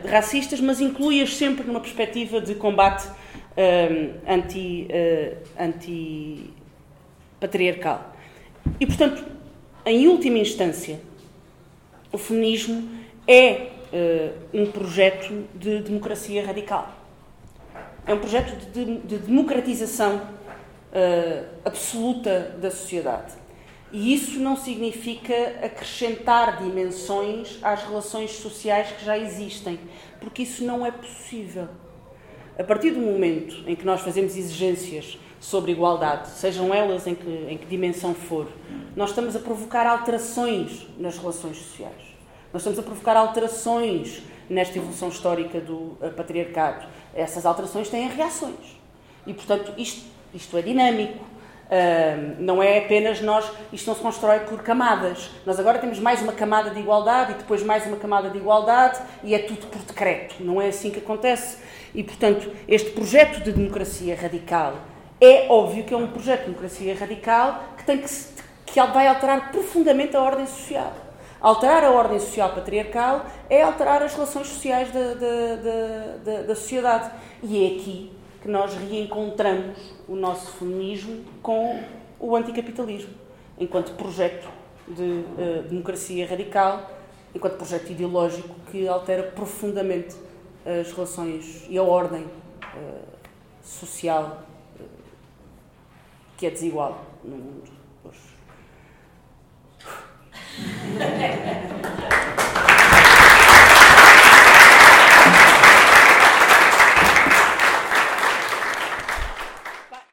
racistas, 0.10 0.60
mas 0.60 0.82
inclui-as 0.82 1.36
sempre 1.36 1.64
numa 1.68 1.80
perspectiva 1.80 2.42
de 2.42 2.56
combate 2.56 3.08
uh, 3.52 4.16
anti, 4.28 4.88
uh, 4.90 5.38
anti-patriarcal. 5.60 8.16
E, 8.80 8.86
portanto, 8.86 9.26
em 9.86 10.08
última 10.08 10.38
instância, 10.38 11.02
o 12.12 12.18
feminismo 12.18 12.90
é 13.28 13.72
uh, 13.92 14.32
um 14.54 14.72
projeto 14.72 15.46
de 15.56 15.82
democracia 15.82 16.46
radical. 16.46 16.96
É 18.06 18.14
um 18.14 18.20
projeto 18.20 18.56
de, 18.72 19.00
de 19.00 19.18
democratização 19.18 20.18
uh, 20.18 21.46
absoluta 21.64 22.56
da 22.62 22.70
sociedade. 22.72 23.34
E 23.92 24.14
isso 24.14 24.40
não 24.40 24.56
significa 24.56 25.34
acrescentar 25.62 26.64
dimensões 26.64 27.60
às 27.62 27.84
relações 27.84 28.32
sociais 28.32 28.90
que 28.92 29.04
já 29.04 29.18
existem, 29.18 29.78
porque 30.20 30.44
isso 30.44 30.64
não 30.64 30.86
é 30.86 30.92
possível. 30.92 31.68
A 32.62 32.64
partir 32.64 32.92
do 32.92 33.00
momento 33.00 33.56
em 33.66 33.76
que 33.76 33.84
nós 33.84 34.02
fazemos 34.02 34.38
exigências 34.38 35.18
sobre 35.40 35.72
igualdade, 35.72 36.30
sejam 36.30 36.72
elas 36.72 37.08
em 37.08 37.16
que, 37.16 37.28
em 37.50 37.58
que 37.58 37.66
dimensão 37.66 38.14
for, 38.14 38.48
nós 38.96 39.10
estamos 39.10 39.36
a 39.36 39.40
provocar 39.40 39.88
alterações 39.88 40.88
nas 40.96 41.18
relações 41.18 41.58
sociais. 41.58 42.04
Nós 42.54 42.62
estamos 42.62 42.78
a 42.78 42.84
provocar 42.84 43.18
alterações 43.18 44.22
nesta 44.48 44.78
evolução 44.78 45.10
histórica 45.10 45.60
do 45.60 45.74
uh, 45.74 46.14
patriarcado. 46.16 46.86
Essas 47.16 47.48
alterações 47.48 47.90
têm 47.90 48.08
reações. 48.08 48.80
E, 49.26 49.34
portanto, 49.34 49.74
isto, 49.76 50.06
isto 50.32 50.56
é 50.56 50.62
dinâmico. 50.62 51.18
Uh, 51.18 52.36
não 52.38 52.62
é 52.62 52.78
apenas 52.78 53.22
nós, 53.22 53.52
isto 53.74 53.88
não 53.88 53.96
se 53.96 54.02
constrói 54.02 54.42
por 54.42 54.62
camadas. 54.62 55.32
Nós 55.48 55.60
agora 55.60 55.80
temos 55.80 55.98
mais 55.98 56.22
uma 56.22 56.34
camada 56.34 56.70
de 56.70 56.80
igualdade 56.80 57.32
e 57.32 57.36
depois 57.38 57.64
mais 57.64 57.88
uma 57.88 57.98
camada 57.98 58.30
de 58.30 58.38
igualdade 58.38 59.00
e 59.24 59.34
é 59.34 59.40
tudo 59.40 59.66
por 59.66 59.82
decreto. 59.82 60.36
Não 60.42 60.62
é 60.62 60.68
assim 60.68 60.92
que 60.92 61.00
acontece. 61.00 61.71
E, 61.94 62.04
portanto, 62.04 62.50
este 62.68 62.92
projeto 62.92 63.44
de 63.44 63.52
democracia 63.52 64.16
radical 64.16 64.76
é 65.20 65.48
óbvio 65.50 65.84
que 65.84 65.94
é 65.94 65.98
um 65.98 66.08
projeto 66.08 66.42
de 66.42 66.46
democracia 66.48 66.96
radical 66.96 67.64
que, 67.78 67.84
tem 67.84 67.98
que, 68.00 68.08
que 68.66 68.82
vai 68.82 69.08
alterar 69.08 69.52
profundamente 69.52 70.16
a 70.16 70.22
ordem 70.22 70.46
social. 70.46 70.94
Alterar 71.40 71.84
a 71.84 71.92
ordem 71.92 72.20
social 72.20 72.54
patriarcal 72.54 73.26
é 73.50 73.62
alterar 73.62 74.02
as 74.04 74.14
relações 74.14 74.48
sociais 74.48 74.92
da, 74.92 75.14
da, 75.14 76.16
da, 76.24 76.42
da 76.44 76.56
sociedade. 76.56 77.12
E 77.44 77.64
é 77.64 77.68
aqui 77.76 78.12
que 78.42 78.48
nós 78.48 78.74
reencontramos 78.76 79.78
o 80.08 80.16
nosso 80.16 80.52
feminismo 80.54 81.24
com 81.42 81.80
o 82.20 82.36
anticapitalismo, 82.36 83.14
enquanto 83.60 83.94
projeto 83.94 84.48
de 84.88 85.04
uh, 85.04 85.64
democracia 85.70 86.28
radical, 86.28 86.90
enquanto 87.34 87.58
projeto 87.58 87.92
ideológico 87.92 88.56
que 88.72 88.88
altera 88.88 89.24
profundamente 89.24 90.16
as 90.66 90.92
relações 90.92 91.66
e 91.70 91.78
a 91.78 91.84
ordem 91.84 92.26
eh, 92.76 93.02
social 93.64 94.44
eh, 94.80 94.84
que 96.38 96.46
é 96.46 96.52
desigual 96.52 97.04
no 97.24 97.38
mundo 97.38 97.72
hoje. 98.04 98.20